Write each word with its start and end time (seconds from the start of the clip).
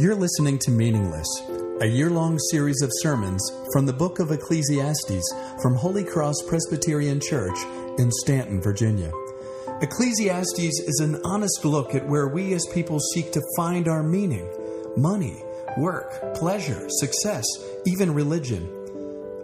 You're 0.00 0.14
listening 0.14 0.58
to 0.60 0.70
Meaningless, 0.70 1.28
a 1.82 1.86
year 1.86 2.08
long 2.08 2.38
series 2.50 2.80
of 2.80 2.90
sermons 2.90 3.46
from 3.70 3.84
the 3.84 3.92
book 3.92 4.18
of 4.18 4.30
Ecclesiastes 4.30 5.30
from 5.60 5.74
Holy 5.74 6.04
Cross 6.04 6.36
Presbyterian 6.48 7.20
Church 7.20 7.58
in 7.98 8.10
Staunton, 8.10 8.62
Virginia. 8.62 9.12
Ecclesiastes 9.82 10.80
is 10.80 11.00
an 11.00 11.20
honest 11.22 11.66
look 11.66 11.94
at 11.94 12.08
where 12.08 12.28
we 12.28 12.54
as 12.54 12.66
people 12.72 12.98
seek 12.98 13.30
to 13.32 13.42
find 13.58 13.88
our 13.88 14.02
meaning 14.02 14.48
money, 14.96 15.44
work, 15.76 16.34
pleasure, 16.34 16.82
success, 16.88 17.44
even 17.84 18.14
religion. 18.14 18.70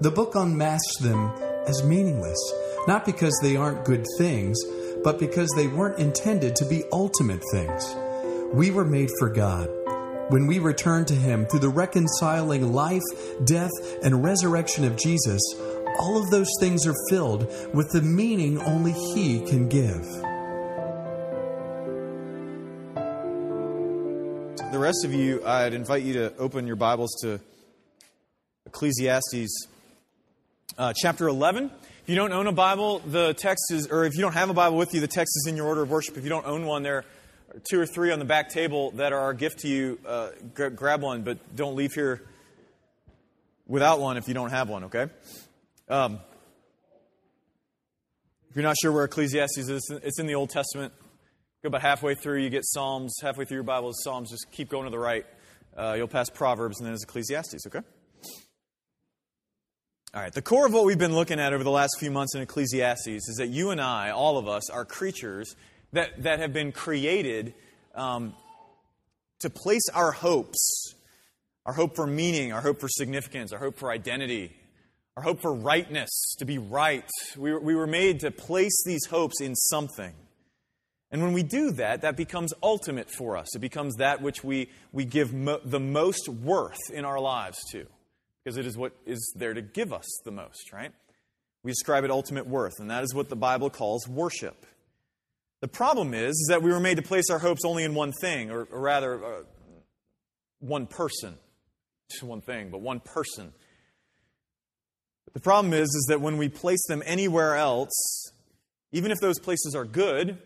The 0.00 0.10
book 0.10 0.36
unmasks 0.36 0.96
them 1.02 1.32
as 1.66 1.84
meaningless, 1.84 2.40
not 2.88 3.04
because 3.04 3.38
they 3.42 3.56
aren't 3.56 3.84
good 3.84 4.06
things, 4.16 4.58
but 5.04 5.18
because 5.18 5.50
they 5.54 5.66
weren't 5.66 5.98
intended 5.98 6.56
to 6.56 6.64
be 6.64 6.84
ultimate 6.92 7.42
things. 7.52 7.94
We 8.54 8.70
were 8.70 8.86
made 8.86 9.10
for 9.18 9.28
God. 9.28 9.68
When 10.28 10.48
we 10.48 10.58
return 10.58 11.04
to 11.04 11.14
Him 11.14 11.46
through 11.46 11.60
the 11.60 11.68
reconciling 11.68 12.72
life, 12.72 13.04
death, 13.44 13.70
and 14.02 14.24
resurrection 14.24 14.84
of 14.84 14.96
Jesus, 14.96 15.40
all 16.00 16.20
of 16.20 16.30
those 16.30 16.50
things 16.58 16.84
are 16.84 16.96
filled 17.08 17.46
with 17.72 17.92
the 17.92 18.02
meaning 18.02 18.60
only 18.62 18.90
He 18.90 19.38
can 19.46 19.68
give. 19.68 20.04
The 24.72 24.78
rest 24.80 25.04
of 25.04 25.14
you, 25.14 25.46
I'd 25.46 25.74
invite 25.74 26.02
you 26.02 26.14
to 26.14 26.36
open 26.38 26.66
your 26.66 26.74
Bibles 26.74 27.14
to 27.22 27.38
Ecclesiastes 28.66 29.68
uh, 30.76 30.92
chapter 30.96 31.28
11. 31.28 31.70
If 32.02 32.08
you 32.08 32.16
don't 32.16 32.32
own 32.32 32.48
a 32.48 32.52
Bible, 32.52 32.98
the 32.98 33.32
text 33.32 33.70
is, 33.70 33.86
or 33.86 34.04
if 34.04 34.16
you 34.16 34.22
don't 34.22 34.34
have 34.34 34.50
a 34.50 34.54
Bible 34.54 34.76
with 34.76 34.92
you, 34.92 35.00
the 35.00 35.06
text 35.06 35.36
is 35.36 35.46
in 35.48 35.56
your 35.56 35.66
order 35.66 35.82
of 35.82 35.90
worship. 35.90 36.16
If 36.16 36.24
you 36.24 36.30
don't 36.30 36.46
own 36.46 36.66
one, 36.66 36.82
there 36.82 37.04
two 37.68 37.80
or 37.80 37.86
three 37.86 38.12
on 38.12 38.18
the 38.18 38.24
back 38.24 38.48
table 38.48 38.90
that 38.92 39.12
are 39.12 39.20
our 39.20 39.34
gift 39.34 39.60
to 39.60 39.68
you. 39.68 39.98
Uh, 40.06 40.30
g- 40.56 40.68
grab 40.70 41.02
one, 41.02 41.22
but 41.22 41.38
don't 41.56 41.76
leave 41.76 41.92
here 41.92 42.22
without 43.66 44.00
one 44.00 44.16
if 44.16 44.28
you 44.28 44.34
don't 44.34 44.50
have 44.50 44.68
one, 44.68 44.84
okay? 44.84 45.08
Um, 45.88 46.20
if 48.50 48.56
you're 48.56 48.62
not 48.62 48.76
sure 48.80 48.92
where 48.92 49.04
Ecclesiastes 49.04 49.58
is, 49.58 49.90
it's 49.90 50.18
in 50.18 50.26
the 50.26 50.34
Old 50.34 50.50
Testament. 50.50 50.92
Go 51.62 51.68
about 51.68 51.82
halfway 51.82 52.14
through, 52.14 52.42
you 52.42 52.50
get 52.50 52.64
Psalms. 52.64 53.14
Halfway 53.20 53.44
through 53.44 53.56
your 53.56 53.64
Bible 53.64 53.90
is 53.90 54.02
Psalms. 54.02 54.30
Just 54.30 54.50
keep 54.52 54.68
going 54.68 54.84
to 54.84 54.90
the 54.90 54.98
right. 54.98 55.26
Uh, 55.76 55.94
you'll 55.96 56.08
pass 56.08 56.30
Proverbs, 56.30 56.78
and 56.78 56.86
then 56.86 56.94
it's 56.94 57.04
Ecclesiastes, 57.04 57.66
okay? 57.66 57.80
All 60.14 60.22
right, 60.22 60.32
the 60.32 60.40
core 60.40 60.64
of 60.64 60.72
what 60.72 60.86
we've 60.86 60.98
been 60.98 61.14
looking 61.14 61.38
at 61.38 61.52
over 61.52 61.62
the 61.62 61.70
last 61.70 61.96
few 61.98 62.10
months 62.10 62.34
in 62.34 62.40
Ecclesiastes 62.40 63.06
is 63.06 63.36
that 63.36 63.48
you 63.48 63.70
and 63.70 63.80
I, 63.80 64.10
all 64.10 64.38
of 64.38 64.48
us, 64.48 64.70
are 64.70 64.86
creatures 64.86 65.54
that, 65.96 66.22
that 66.22 66.38
have 66.38 66.52
been 66.52 66.72
created 66.72 67.54
um, 67.94 68.34
to 69.40 69.50
place 69.50 69.88
our 69.94 70.12
hopes, 70.12 70.94
our 71.64 71.72
hope 71.72 71.96
for 71.96 72.06
meaning, 72.06 72.52
our 72.52 72.60
hope 72.60 72.80
for 72.80 72.88
significance, 72.88 73.52
our 73.52 73.58
hope 73.58 73.76
for 73.76 73.90
identity, 73.90 74.56
our 75.16 75.22
hope 75.22 75.40
for 75.40 75.52
rightness, 75.52 76.34
to 76.38 76.44
be 76.44 76.58
right. 76.58 77.08
We, 77.36 77.56
we 77.56 77.74
were 77.74 77.86
made 77.86 78.20
to 78.20 78.30
place 78.30 78.76
these 78.84 79.06
hopes 79.06 79.40
in 79.40 79.54
something. 79.54 80.12
And 81.10 81.22
when 81.22 81.32
we 81.32 81.42
do 81.42 81.70
that, 81.72 82.02
that 82.02 82.16
becomes 82.16 82.52
ultimate 82.62 83.10
for 83.10 83.36
us. 83.36 83.54
It 83.54 83.60
becomes 83.60 83.96
that 83.96 84.20
which 84.20 84.42
we, 84.42 84.68
we 84.92 85.04
give 85.04 85.32
mo- 85.32 85.60
the 85.64 85.80
most 85.80 86.28
worth 86.28 86.90
in 86.92 87.04
our 87.04 87.20
lives 87.20 87.58
to 87.72 87.86
because 88.42 88.56
it 88.58 88.66
is 88.66 88.76
what 88.76 88.92
is 89.06 89.32
there 89.36 89.54
to 89.54 89.62
give 89.62 89.92
us 89.92 90.06
the 90.24 90.30
most, 90.30 90.72
right? 90.72 90.92
We 91.62 91.72
describe 91.72 92.04
it 92.04 92.10
ultimate 92.10 92.46
worth, 92.46 92.74
and 92.78 92.90
that 92.90 93.02
is 93.02 93.12
what 93.12 93.28
the 93.28 93.36
Bible 93.36 93.70
calls 93.70 94.06
worship. 94.06 94.66
The 95.66 95.72
problem 95.72 96.14
is, 96.14 96.30
is 96.30 96.46
that 96.50 96.62
we 96.62 96.70
were 96.70 96.78
made 96.78 96.94
to 96.98 97.02
place 97.02 97.28
our 97.28 97.40
hopes 97.40 97.64
only 97.64 97.82
in 97.82 97.92
one 97.92 98.12
thing, 98.12 98.52
or, 98.52 98.68
or 98.70 98.78
rather, 98.78 99.24
uh, 99.24 99.42
one 100.60 100.86
person. 100.86 101.34
Just 102.08 102.22
one 102.22 102.40
thing, 102.40 102.70
but 102.70 102.80
one 102.80 103.00
person. 103.00 103.52
But 105.24 105.34
the 105.34 105.40
problem 105.40 105.74
is, 105.74 105.88
is 105.88 106.06
that 106.08 106.20
when 106.20 106.36
we 106.36 106.48
place 106.48 106.86
them 106.86 107.02
anywhere 107.04 107.56
else, 107.56 108.30
even 108.92 109.10
if 109.10 109.18
those 109.20 109.40
places 109.40 109.74
are 109.74 109.84
good, 109.84 110.38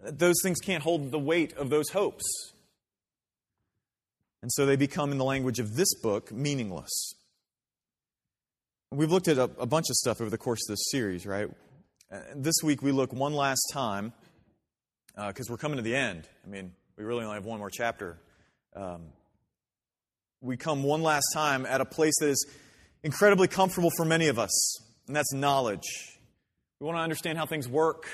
those 0.00 0.36
things 0.44 0.60
can't 0.60 0.84
hold 0.84 1.10
the 1.10 1.18
weight 1.18 1.52
of 1.54 1.68
those 1.68 1.88
hopes. 1.88 2.52
And 4.40 4.52
so 4.52 4.66
they 4.66 4.76
become, 4.76 5.10
in 5.10 5.18
the 5.18 5.24
language 5.24 5.58
of 5.58 5.74
this 5.74 5.92
book, 6.00 6.30
meaningless. 6.30 7.14
We've 8.92 9.10
looked 9.10 9.26
at 9.26 9.38
a, 9.38 9.50
a 9.58 9.66
bunch 9.66 9.86
of 9.90 9.96
stuff 9.96 10.20
over 10.20 10.30
the 10.30 10.38
course 10.38 10.60
of 10.68 10.74
this 10.74 10.92
series, 10.92 11.26
right? 11.26 11.50
This 12.36 12.54
week 12.62 12.80
we 12.80 12.92
look 12.92 13.12
one 13.12 13.34
last 13.34 13.70
time, 13.72 14.12
because 15.16 15.48
uh, 15.48 15.52
we're 15.52 15.56
coming 15.56 15.78
to 15.78 15.82
the 15.82 15.96
end. 15.96 16.28
I 16.46 16.48
mean, 16.48 16.72
we 16.96 17.02
really 17.02 17.24
only 17.24 17.34
have 17.34 17.44
one 17.44 17.58
more 17.58 17.70
chapter. 17.70 18.18
Um, 18.76 19.06
we 20.40 20.56
come 20.56 20.84
one 20.84 21.02
last 21.02 21.24
time 21.34 21.66
at 21.66 21.80
a 21.80 21.84
place 21.84 22.14
that 22.20 22.28
is 22.28 22.46
incredibly 23.02 23.48
comfortable 23.48 23.90
for 23.96 24.04
many 24.04 24.28
of 24.28 24.38
us, 24.38 24.80
and 25.08 25.16
that's 25.16 25.32
knowledge. 25.32 25.82
We 26.78 26.86
want 26.86 26.98
to 26.98 27.02
understand 27.02 27.36
how 27.36 27.46
things 27.46 27.68
work, 27.68 28.06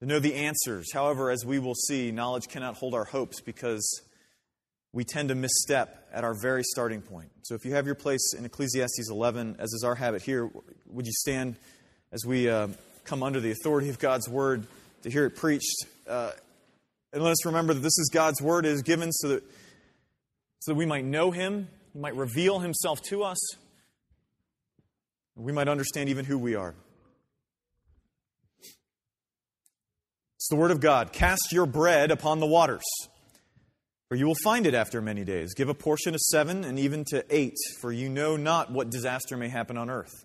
to 0.00 0.06
know 0.06 0.18
the 0.18 0.34
answers. 0.34 0.92
However, 0.92 1.30
as 1.30 1.44
we 1.44 1.60
will 1.60 1.76
see, 1.76 2.10
knowledge 2.10 2.48
cannot 2.48 2.74
hold 2.74 2.94
our 2.94 3.04
hopes 3.04 3.40
because 3.40 4.02
we 4.92 5.04
tend 5.04 5.28
to 5.28 5.36
misstep 5.36 6.08
at 6.12 6.24
our 6.24 6.34
very 6.34 6.64
starting 6.64 7.00
point. 7.00 7.30
So 7.42 7.54
if 7.54 7.64
you 7.64 7.74
have 7.74 7.86
your 7.86 7.94
place 7.94 8.34
in 8.36 8.44
Ecclesiastes 8.44 9.08
11, 9.08 9.56
as 9.60 9.72
is 9.72 9.84
our 9.84 9.94
habit 9.94 10.22
here, 10.22 10.50
would 10.86 11.06
you 11.06 11.12
stand 11.12 11.58
as 12.14 12.24
we 12.24 12.48
uh, 12.48 12.68
come 13.04 13.22
under 13.22 13.40
the 13.40 13.50
authority 13.50 13.90
of 13.90 13.98
God's 13.98 14.26
word 14.28 14.66
to 15.02 15.10
hear 15.10 15.26
it 15.26 15.36
preached? 15.36 15.84
Uh, 16.08 16.30
and 17.12 17.22
let 17.22 17.32
us 17.32 17.44
remember 17.44 17.74
that 17.74 17.80
this 17.80 17.98
is 17.98 18.10
God's 18.10 18.40
word. 18.40 18.64
It 18.64 18.70
is 18.70 18.80
given 18.80 19.12
so 19.12 19.28
that, 19.28 19.42
so 20.60 20.72
that 20.72 20.76
we 20.76 20.86
might 20.86 21.04
know 21.04 21.30
Him, 21.30 21.68
He 21.92 21.98
might 21.98 22.16
reveal 22.16 22.60
Himself 22.60 23.02
to 23.10 23.22
us, 23.22 23.38
we 25.36 25.52
might 25.52 25.68
understand 25.68 26.08
even 26.08 26.24
who 26.24 26.38
we 26.38 26.54
are. 26.54 26.74
It's 30.36 30.48
the 30.48 30.56
word 30.56 30.70
of 30.70 30.80
God. 30.80 31.12
Cast 31.12 31.52
your 31.52 31.66
bread 31.66 32.10
upon 32.10 32.38
the 32.38 32.46
waters 32.46 32.84
for 34.14 34.16
you 34.16 34.26
will 34.26 34.36
find 34.44 34.64
it 34.64 34.74
after 34.74 35.02
many 35.02 35.24
days. 35.24 35.54
Give 35.54 35.68
a 35.68 35.74
portion 35.74 36.14
of 36.14 36.20
seven 36.20 36.62
and 36.62 36.78
even 36.78 37.04
to 37.06 37.24
eight, 37.30 37.56
for 37.80 37.90
you 37.90 38.08
know 38.08 38.36
not 38.36 38.70
what 38.70 38.88
disaster 38.88 39.36
may 39.36 39.48
happen 39.48 39.76
on 39.76 39.90
earth. 39.90 40.24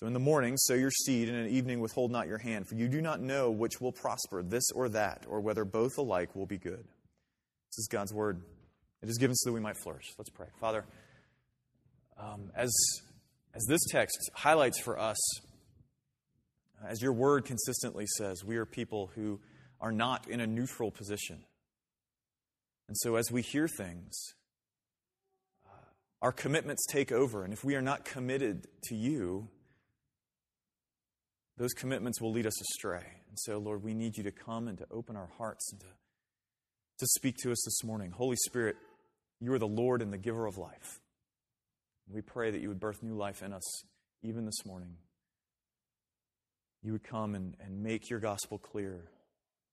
So 0.00 0.06
in 0.06 0.14
the 0.14 0.18
morning, 0.18 0.56
sow 0.56 0.72
your 0.72 0.90
seed, 0.90 1.28
and 1.28 1.36
in 1.36 1.44
the 1.44 1.54
evening, 1.54 1.78
withhold 1.78 2.10
not 2.10 2.26
your 2.26 2.38
hand, 2.38 2.66
for 2.66 2.74
you 2.74 2.88
do 2.88 3.02
not 3.02 3.20
know 3.20 3.50
which 3.50 3.82
will 3.82 3.92
prosper, 3.92 4.42
this 4.42 4.64
or 4.74 4.88
that, 4.88 5.26
or 5.28 5.42
whether 5.42 5.62
both 5.66 5.98
alike 5.98 6.34
will 6.34 6.46
be 6.46 6.56
good. 6.56 6.82
This 7.68 7.78
is 7.80 7.88
God's 7.90 8.14
word. 8.14 8.40
It 9.02 9.10
is 9.10 9.18
given 9.18 9.36
so 9.36 9.50
that 9.50 9.52
we 9.52 9.60
might 9.60 9.76
flourish. 9.76 10.06
Let's 10.16 10.30
pray. 10.30 10.46
Father, 10.58 10.86
um, 12.18 12.50
as, 12.56 12.74
as 13.54 13.62
this 13.68 13.82
text 13.90 14.16
highlights 14.32 14.80
for 14.80 14.98
us, 14.98 15.18
as 16.82 17.02
your 17.02 17.12
word 17.12 17.44
consistently 17.44 18.06
says, 18.16 18.42
we 18.42 18.56
are 18.56 18.64
people 18.64 19.10
who 19.14 19.38
are 19.82 19.92
not 19.92 20.26
in 20.30 20.40
a 20.40 20.46
neutral 20.46 20.90
position. 20.90 21.44
And 22.88 22.96
so 22.96 23.16
as 23.16 23.30
we 23.30 23.42
hear 23.42 23.68
things, 23.68 24.18
uh, 25.66 25.76
our 26.22 26.32
commitments 26.32 26.86
take 26.86 27.12
over. 27.12 27.44
And 27.44 27.52
if 27.52 27.64
we 27.64 27.74
are 27.74 27.82
not 27.82 28.06
committed 28.06 28.66
to 28.84 28.94
you, 28.94 29.50
those 31.56 31.72
commitments 31.72 32.20
will 32.20 32.32
lead 32.32 32.46
us 32.46 32.60
astray. 32.60 33.04
And 33.28 33.38
so, 33.38 33.58
Lord, 33.58 33.82
we 33.82 33.94
need 33.94 34.16
you 34.16 34.24
to 34.24 34.32
come 34.32 34.68
and 34.68 34.78
to 34.78 34.86
open 34.90 35.16
our 35.16 35.30
hearts 35.38 35.72
and 35.72 35.80
to, 35.80 35.86
to 36.98 37.06
speak 37.06 37.36
to 37.42 37.52
us 37.52 37.62
this 37.64 37.84
morning. 37.84 38.12
Holy 38.12 38.36
Spirit, 38.46 38.76
you 39.40 39.52
are 39.52 39.58
the 39.58 39.66
Lord 39.66 40.02
and 40.02 40.12
the 40.12 40.18
giver 40.18 40.46
of 40.46 40.58
life. 40.58 41.00
We 42.12 42.22
pray 42.22 42.50
that 42.50 42.60
you 42.60 42.68
would 42.68 42.80
birth 42.80 43.02
new 43.02 43.14
life 43.14 43.42
in 43.42 43.52
us 43.52 43.84
even 44.22 44.44
this 44.44 44.66
morning. 44.66 44.96
You 46.82 46.92
would 46.92 47.04
come 47.04 47.34
and, 47.34 47.56
and 47.60 47.82
make 47.82 48.10
your 48.10 48.20
gospel 48.20 48.58
clear. 48.58 49.04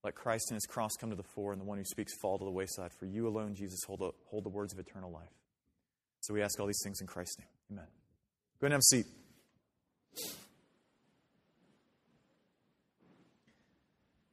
Let 0.03 0.13
Christ 0.13 0.51
and 0.51 0.55
his 0.55 0.65
cross 0.65 0.91
come 0.99 1.09
to 1.09 1.15
the 1.15 1.23
fore, 1.23 1.51
and 1.51 1.59
the 1.59 1.65
one 1.65 1.77
who 1.77 1.83
speaks 1.83 2.13
fall 2.21 2.37
to 2.37 2.45
the 2.45 2.51
wayside. 2.51 2.91
For 2.99 3.05
you 3.05 3.27
alone, 3.27 3.55
Jesus, 3.55 3.79
hold 3.87 3.99
the, 3.99 4.11
hold 4.29 4.45
the 4.45 4.49
words 4.49 4.73
of 4.73 4.79
eternal 4.79 5.11
life. 5.11 5.33
So 6.21 6.33
we 6.33 6.41
ask 6.41 6.59
all 6.59 6.67
these 6.67 6.81
things 6.83 7.01
in 7.01 7.07
Christ's 7.07 7.39
name. 7.39 7.47
Amen. 7.71 7.87
Go 8.59 8.67
ahead 8.67 8.73
and 8.73 8.73
have 8.73 8.79
a 8.79 8.83
seat. 8.83 10.43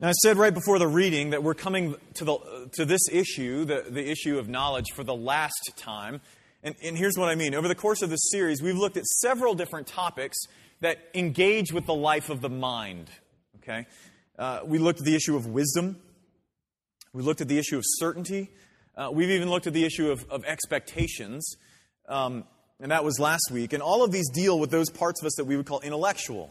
I 0.09 0.13
said 0.13 0.37
right 0.37 0.53
before 0.53 0.79
the 0.79 0.89
reading 0.89 1.31
that 1.31 1.43
we're 1.43 1.55
coming 1.55 1.97
to, 2.15 2.25
the, 2.25 2.69
to 2.73 2.85
this 2.85 3.09
issue, 3.11 3.65
the, 3.65 3.87
the 3.89 4.11
issue 4.11 4.39
of 4.39 4.49
knowledge, 4.49 4.87
for 4.95 5.05
the 5.05 5.15
last 5.15 5.73
time. 5.77 6.21
And, 6.63 6.75
and 6.83 6.99
here's 6.99 7.17
what 7.17 7.29
I 7.29 7.35
mean. 7.35 7.55
Over 7.55 7.69
the 7.69 7.75
course 7.75 8.03
of 8.03 8.11
this 8.11 8.31
series, 8.31 8.61
we've 8.61 8.77
looked 8.77 8.97
at 8.97 9.05
several 9.05 9.55
different 9.55 9.87
topics 9.87 10.37
that 10.81 10.99
engage 11.15 11.73
with 11.73 11.87
the 11.87 11.95
life 11.95 12.29
of 12.29 12.41
the 12.41 12.49
mind. 12.49 13.09
Okay? 13.59 13.87
Uh, 14.39 14.61
we 14.65 14.79
looked 14.79 14.99
at 14.99 15.05
the 15.05 15.15
issue 15.15 15.37
of 15.37 15.47
wisdom. 15.47 16.01
We 17.13 17.23
looked 17.23 17.41
at 17.41 17.49
the 17.49 17.59
issue 17.59 17.77
of 17.77 17.85
certainty. 17.87 18.51
Uh, 18.97 19.11
we've 19.13 19.31
even 19.31 19.49
looked 19.49 19.67
at 19.67 19.73
the 19.73 19.85
issue 19.85 20.11
of, 20.11 20.25
of 20.31 20.45
expectations. 20.45 21.57
Um, 22.09 22.45
and 22.81 22.91
that 22.91 23.05
was 23.05 23.19
last 23.19 23.51
week. 23.51 23.73
And 23.73 23.83
all 23.83 24.05
of 24.05 24.11
these 24.11 24.29
deal 24.31 24.59
with 24.59 24.71
those 24.71 24.91
parts 24.91 25.23
of 25.23 25.27
us 25.27 25.35
that 25.37 25.45
we 25.45 25.57
would 25.57 25.67
call 25.67 25.81
intellectual. 25.81 26.51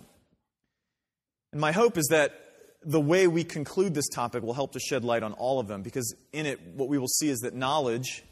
And 1.51 1.59
my 1.59 1.71
hope 1.71 1.97
is 1.97 2.07
that 2.09 2.42
the 2.85 2.99
way 2.99 3.27
we 3.27 3.43
conclude 3.43 3.93
this 3.93 4.07
topic 4.09 4.43
will 4.43 4.53
help 4.53 4.73
to 4.73 4.79
shed 4.79 5.03
light 5.03 5.23
on 5.23 5.33
all 5.33 5.59
of 5.59 5.67
them 5.67 5.81
because 5.81 6.15
in 6.31 6.45
it, 6.45 6.59
what 6.75 6.89
we 6.89 6.97
will 6.97 7.07
see 7.07 7.29
is 7.29 7.39
that 7.39 7.53
knowledge, 7.53 8.23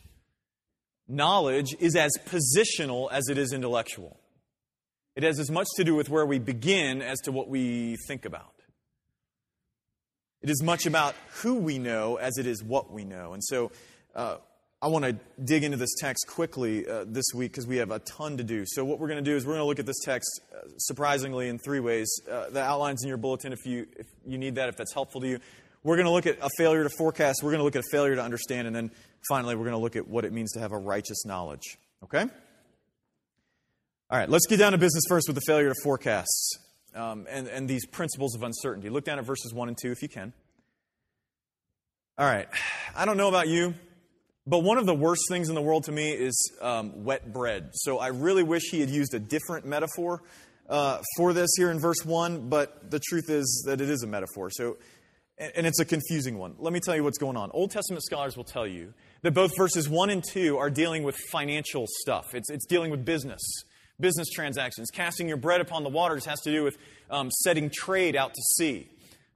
knowledge 1.08 1.76
is 1.80 1.96
as 1.96 2.12
positional 2.26 3.12
as 3.12 3.28
it 3.30 3.38
is 3.38 3.54
intellectual. 3.54 4.18
It 5.16 5.24
has 5.24 5.40
as 5.40 5.52
much 5.52 5.68
to 5.76 5.84
do 5.84 5.96
with 5.96 6.10
where 6.10 6.26
we 6.26 6.40
begin 6.40 7.02
as 7.02 7.20
to 7.22 7.32
what 7.32 7.50
we 7.50 7.98
think 8.08 8.26
about. 8.26 8.54
It 10.42 10.50
is 10.50 10.64
much 10.64 10.86
about 10.86 11.16
who 11.42 11.56
we 11.56 11.78
know 11.78 12.16
as 12.16 12.38
it 12.38 12.48
is 12.48 12.64
what 12.64 12.92
we 12.92 13.04
know. 13.04 13.34
And 13.34 13.44
so 13.44 13.72
uh, 14.16 14.38
I 14.84 14.88
want 14.88 15.06
to 15.06 15.16
dig 15.44 15.64
into 15.64 15.78
this 15.78 15.94
text 16.00 16.26
quickly 16.28 16.88
uh, 16.88 17.06
this 17.08 17.26
week 17.36 17.52
because 17.52 17.68
we 17.68 17.78
have 17.78 17.92
a 17.92 18.00
ton 18.00 18.38
to 18.38 18.44
do. 18.44 18.64
So, 18.66 18.84
what 18.84 18.98
we're 18.98 19.10
going 19.10 19.24
to 19.24 19.30
do 19.30 19.36
is 19.36 19.46
we're 19.46 19.54
going 19.54 19.62
to 19.62 19.68
look 19.68 19.78
at 19.78 19.86
this 19.86 20.00
text 20.04 20.42
uh, 20.52 20.68
surprisingly 20.78 21.50
in 21.50 21.60
three 21.60 21.80
ways. 21.80 22.12
Uh, 22.30 22.50
the 22.50 22.64
outlines 22.64 23.04
in 23.04 23.08
your 23.08 23.18
bulletin, 23.18 23.54
if 23.54 23.64
you, 23.66 23.86
if 23.96 24.08
you 24.26 24.40
need 24.40 24.56
that, 24.56 24.70
if 24.70 24.78
that's 24.78 24.94
helpful 24.94 25.22
to 25.22 25.28
you. 25.28 25.40
We're 25.84 25.98
going 25.98 26.08
to 26.08 26.12
look 26.12 26.26
at 26.26 26.40
a 26.42 26.50
failure 26.58 26.84
to 26.84 26.90
forecast. 26.98 27.42
We're 27.44 27.52
going 27.52 27.60
to 27.60 27.64
look 27.64 27.76
at 27.76 27.84
a 27.84 27.92
failure 27.92 28.16
to 28.16 28.24
understand. 28.24 28.66
And 28.66 28.76
then 28.76 28.92
finally, 29.30 29.56
we're 29.56 29.66
going 29.66 29.76
to 29.76 29.82
look 29.82 29.96
at 29.96 30.08
what 30.08 30.26
it 30.26 30.34
means 30.34 30.52
to 30.54 30.60
have 30.60 30.72
a 30.72 30.78
righteous 30.78 31.26
knowledge. 31.26 31.78
Okay? 32.04 32.22
All 34.10 34.18
right, 34.18 34.30
let's 34.30 34.48
get 34.48 34.58
down 34.58 34.74
to 34.74 34.78
business 34.78 35.04
first 35.08 35.28
with 35.28 35.36
the 35.36 35.44
failure 35.48 35.70
to 35.70 35.76
forecast 35.84 36.60
um, 36.96 37.28
and, 37.30 37.48
and 37.48 37.68
these 37.68 37.86
principles 37.86 38.36
of 38.36 38.44
uncertainty. 38.44 38.90
Look 38.90 39.06
down 39.06 39.20
at 39.20 39.26
verses 39.26 39.54
1 39.54 39.68
and 39.70 39.78
2 39.80 39.92
if 39.92 40.02
you 40.02 40.10
can. 40.10 40.34
All 42.18 42.26
right, 42.26 42.48
I 42.96 43.06
don't 43.06 43.18
know 43.18 43.30
about 43.30 43.48
you. 43.48 43.74
But 44.48 44.60
one 44.60 44.80
of 44.80 44.88
the 44.88 44.96
worst 44.96 45.22
things 45.30 45.50
in 45.50 45.56
the 45.56 45.62
world 45.62 45.84
to 45.84 45.92
me 45.92 46.12
is 46.12 46.36
um, 46.62 47.04
wet 47.04 47.32
bread. 47.32 47.70
So 47.74 48.00
I 48.00 48.08
really 48.08 48.42
wish 48.42 48.64
he 48.72 48.80
had 48.80 48.90
used 48.90 49.14
a 49.14 49.20
different 49.20 49.66
metaphor 49.66 50.24
uh, 50.68 51.00
for 51.16 51.32
this 51.32 51.52
here 51.58 51.70
in 51.70 51.80
verse 51.80 52.04
1, 52.04 52.50
but 52.50 52.90
the 52.90 53.00
truth 53.00 53.30
is 53.30 53.64
that 53.68 53.82
it 53.82 53.90
is 53.90 54.02
a 54.02 54.08
metaphor. 54.08 54.50
So, 54.50 54.78
and 55.38 55.68
it's 55.68 55.80
a 55.80 55.86
confusing 55.86 56.40
one. 56.40 56.56
Let 56.58 56.74
me 56.74 56.80
tell 56.80 56.96
you 56.96 57.04
what's 57.04 57.20
going 57.20 57.38
on. 57.38 57.52
Old 57.52 57.70
Testament 57.70 58.04
scholars 58.04 58.36
will 58.36 58.44
tell 58.44 58.66
you 58.66 58.94
that 59.22 59.34
both 59.34 59.52
verses 59.56 59.88
1 59.88 60.10
and 60.10 60.24
2 60.24 60.58
are 60.58 60.72
dealing 60.72 61.04
with 61.04 61.16
financial 61.32 61.86
stuff, 62.02 62.34
it's, 62.34 62.50
it's 62.50 62.66
dealing 62.66 62.90
with 62.90 63.06
business, 63.06 63.42
business 64.00 64.30
transactions. 64.30 64.90
Casting 64.92 65.28
your 65.28 65.38
bread 65.38 65.62
upon 65.62 65.84
the 65.84 65.90
waters 65.90 66.26
has 66.26 66.42
to 66.42 66.52
do 66.52 66.64
with 66.64 66.78
um, 67.12 67.30
setting 67.30 67.70
trade 67.70 68.16
out 68.16 68.34
to 68.34 68.42
sea. 68.58 68.90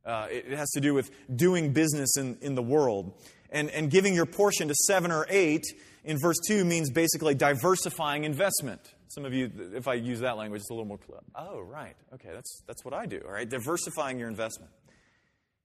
Uh, 0.03 0.27
it, 0.31 0.45
it 0.49 0.57
has 0.57 0.69
to 0.71 0.79
do 0.79 0.95
with 0.95 1.11
doing 1.35 1.73
business 1.73 2.17
in, 2.17 2.37
in 2.41 2.55
the 2.55 2.63
world. 2.63 3.13
And, 3.51 3.69
and 3.71 3.89
giving 3.89 4.13
your 4.13 4.25
portion 4.25 4.67
to 4.67 4.75
seven 4.75 5.11
or 5.11 5.25
eight 5.29 5.63
in 6.03 6.17
verse 6.19 6.37
2 6.47 6.65
means 6.65 6.91
basically 6.91 7.35
diversifying 7.35 8.23
investment. 8.23 8.81
Some 9.07 9.25
of 9.25 9.33
you, 9.33 9.51
if 9.73 9.87
I 9.87 9.93
use 9.93 10.19
that 10.19 10.37
language, 10.37 10.61
it's 10.61 10.69
a 10.69 10.73
little 10.73 10.87
more 10.87 10.97
clear. 10.97 11.19
Oh, 11.35 11.61
right. 11.61 11.95
Okay, 12.13 12.29
that's, 12.33 12.61
that's 12.67 12.83
what 12.83 12.93
I 12.93 13.05
do, 13.05 13.21
all 13.25 13.31
right? 13.31 13.49
Diversifying 13.49 14.19
your 14.19 14.27
investment. 14.27 14.71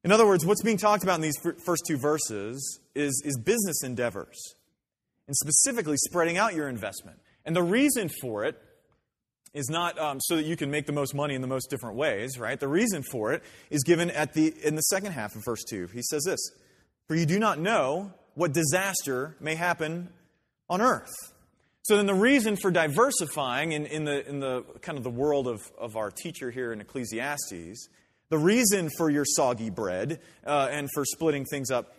In 0.03 0.13
other 0.13 0.27
words, 0.27 0.47
what's 0.47 0.63
being 0.63 0.79
talked 0.79 1.03
about 1.03 1.17
in 1.17 1.21
these 1.21 1.37
first 1.65 1.83
two 1.87 1.99
verses 1.99 2.81
is, 2.95 3.23
is 3.25 3.39
business 3.39 3.83
endeavors, 3.83 4.55
and 5.27 5.37
specifically 5.37 5.97
spreading 5.97 6.39
out 6.39 6.55
your 6.55 6.69
investment. 6.69 7.19
And 7.45 7.55
the 7.55 7.63
reason 7.63 8.09
for 8.21 8.45
it 8.45 8.61
is 9.53 9.69
not 9.69 9.99
um, 9.99 10.21
so 10.21 10.37
that 10.37 10.45
you 10.45 10.57
can 10.57 10.71
make 10.71 10.87
the 10.87 10.93
most 10.93 11.15
money 11.15 11.35
in 11.35 11.41
the 11.41 11.49
most 11.49 11.69
different 11.71 11.97
ways, 11.97 12.39
right? 12.39 12.59
The 12.59 12.69
reason 12.69 13.03
for 13.03 13.33
it 13.33 13.43
is 13.69 13.83
given 13.83 14.11
at 14.11 14.33
the, 14.33 14.55
in 14.65 14.77
the 14.77 14.83
second 14.83 15.13
half 15.13 15.35
of 15.35 15.45
verse 15.45 15.65
2. 15.69 15.89
He 15.93 16.03
says 16.03 16.23
this 16.25 16.41
for 17.11 17.17
you 17.17 17.27
do 17.27 17.41
not 17.41 17.59
know 17.59 18.13
what 18.35 18.53
disaster 18.53 19.35
may 19.41 19.57
happen 19.57 20.09
on 20.69 20.81
earth. 20.81 21.11
So 21.83 21.97
then 21.97 22.07
the 22.07 22.15
reason 22.15 22.55
for 22.55 22.71
diversifying 22.71 23.73
in, 23.73 23.85
in, 23.87 24.05
the, 24.05 24.29
in 24.29 24.39
the 24.39 24.63
kind 24.81 24.97
of 24.97 25.03
the 25.03 25.11
world 25.11 25.49
of, 25.49 25.61
of 25.77 25.97
our 25.97 26.13
teacher 26.13 26.53
here 26.53 26.73
in 26.73 26.81
Ecclesiastes, 26.81 27.89
the 28.29 28.39
reason 28.39 28.91
for 28.97 29.11
your 29.11 29.25
soggy 29.25 29.71
bread 29.71 30.21
uh, 30.47 30.69
and 30.71 30.89
for 30.95 31.05
splitting 31.05 31.45
things 31.47 31.73
up 31.73 31.97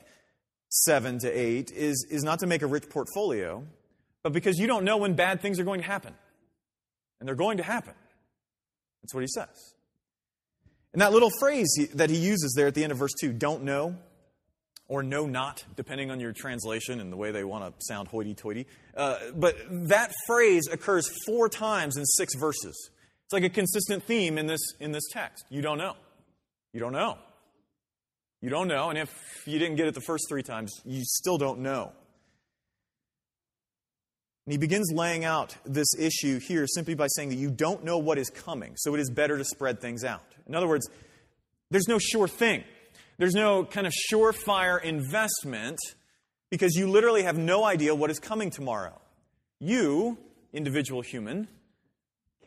seven 0.70 1.20
to 1.20 1.30
eight 1.30 1.72
is, 1.76 2.08
is 2.10 2.24
not 2.24 2.40
to 2.40 2.48
make 2.48 2.62
a 2.62 2.68
rich 2.68 2.88
portfolio, 2.90 3.66
but 4.24 4.32
because 4.32 4.58
you 4.60 4.66
don't 4.66 4.86
know 4.86 4.96
when 4.96 5.16
bad 5.16 5.42
things 5.42 5.60
are 5.60 5.66
going 5.66 5.82
to 5.82 5.88
happen. 5.88 6.14
And 7.20 7.28
they're 7.28 7.36
going 7.36 7.58
to 7.58 7.64
happen. 7.64 7.96
That's 9.04 9.14
what 9.14 9.24
he 9.24 9.28
says. 9.28 9.74
And 10.94 11.02
that 11.02 11.12
little 11.12 11.32
phrase 11.38 11.68
that 11.96 12.10
he 12.10 12.16
uses 12.16 12.54
there 12.56 12.68
at 12.68 12.76
the 12.76 12.84
end 12.84 12.94
of 12.94 12.98
verse 12.98 13.12
2, 13.20 13.34
don't 13.34 13.64
know, 13.64 13.98
or 14.92 15.02
know 15.02 15.26
not, 15.26 15.64
depending 15.78 16.12
on 16.12 16.20
your 16.20 16.34
translation 16.34 17.00
and 17.00 17.14
the 17.14 17.16
way 17.16 17.32
they 17.32 17.46
want 17.46 17.64
to 17.64 17.74
sound 17.86 18.10
hoity 18.10 18.36
toity. 18.36 18.68
Uh, 18.94 19.16
but 19.34 19.56
that 19.70 20.12
phrase 20.28 20.68
occurs 20.70 21.10
four 21.26 21.48
times 21.48 21.96
in 21.96 22.04
six 22.06 22.36
verses. 22.36 22.90
It's 23.24 23.32
like 23.32 23.46
a 23.46 23.50
consistent 23.50 24.04
theme 24.04 24.38
in 24.38 24.48
this, 24.48 24.60
in 24.82 24.92
this 24.92 25.08
text. 25.10 25.46
You 25.50 25.62
don't 25.62 25.78
know. 25.78 25.94
You 26.74 26.82
don't 26.82 26.92
know. 26.92 27.18
You 28.42 28.50
don't 28.50 28.68
know. 28.68 28.90
And 28.90 29.00
if 29.00 29.44
you 29.46 29.60
didn't 29.60 29.78
get 29.78 29.88
it 29.88 29.94
the 29.94 30.02
first 30.02 30.26
three 30.28 30.44
times, 30.44 30.74
you 30.84 31.04
still 31.06 31.38
don't 31.38 31.60
know. 31.60 31.94
And 34.46 34.52
he 34.52 34.58
begins 34.58 34.92
laying 34.94 35.24
out 35.24 35.56
this 35.66 35.88
issue 35.98 36.42
here 36.42 36.68
simply 36.68 36.96
by 36.96 37.08
saying 37.08 37.30
that 37.30 37.36
you 37.36 37.50
don't 37.50 37.86
know 37.86 37.98
what 37.98 38.18
is 38.18 38.30
coming, 38.30 38.74
so 38.76 38.94
it 38.94 39.00
is 39.00 39.10
better 39.10 39.38
to 39.38 39.46
spread 39.46 39.80
things 39.80 40.04
out. 40.04 40.26
In 40.48 40.54
other 40.54 40.68
words, 40.68 40.90
there's 41.70 41.88
no 41.88 41.98
sure 41.98 42.28
thing. 42.28 42.66
There's 43.22 43.36
no 43.36 43.64
kind 43.64 43.86
of 43.86 43.94
surefire 44.12 44.84
investment 44.84 45.78
because 46.50 46.74
you 46.74 46.90
literally 46.90 47.22
have 47.22 47.38
no 47.38 47.64
idea 47.64 47.94
what 47.94 48.10
is 48.10 48.18
coming 48.18 48.50
tomorrow. 48.50 49.00
You, 49.60 50.18
individual 50.54 51.04
human, 51.04 51.48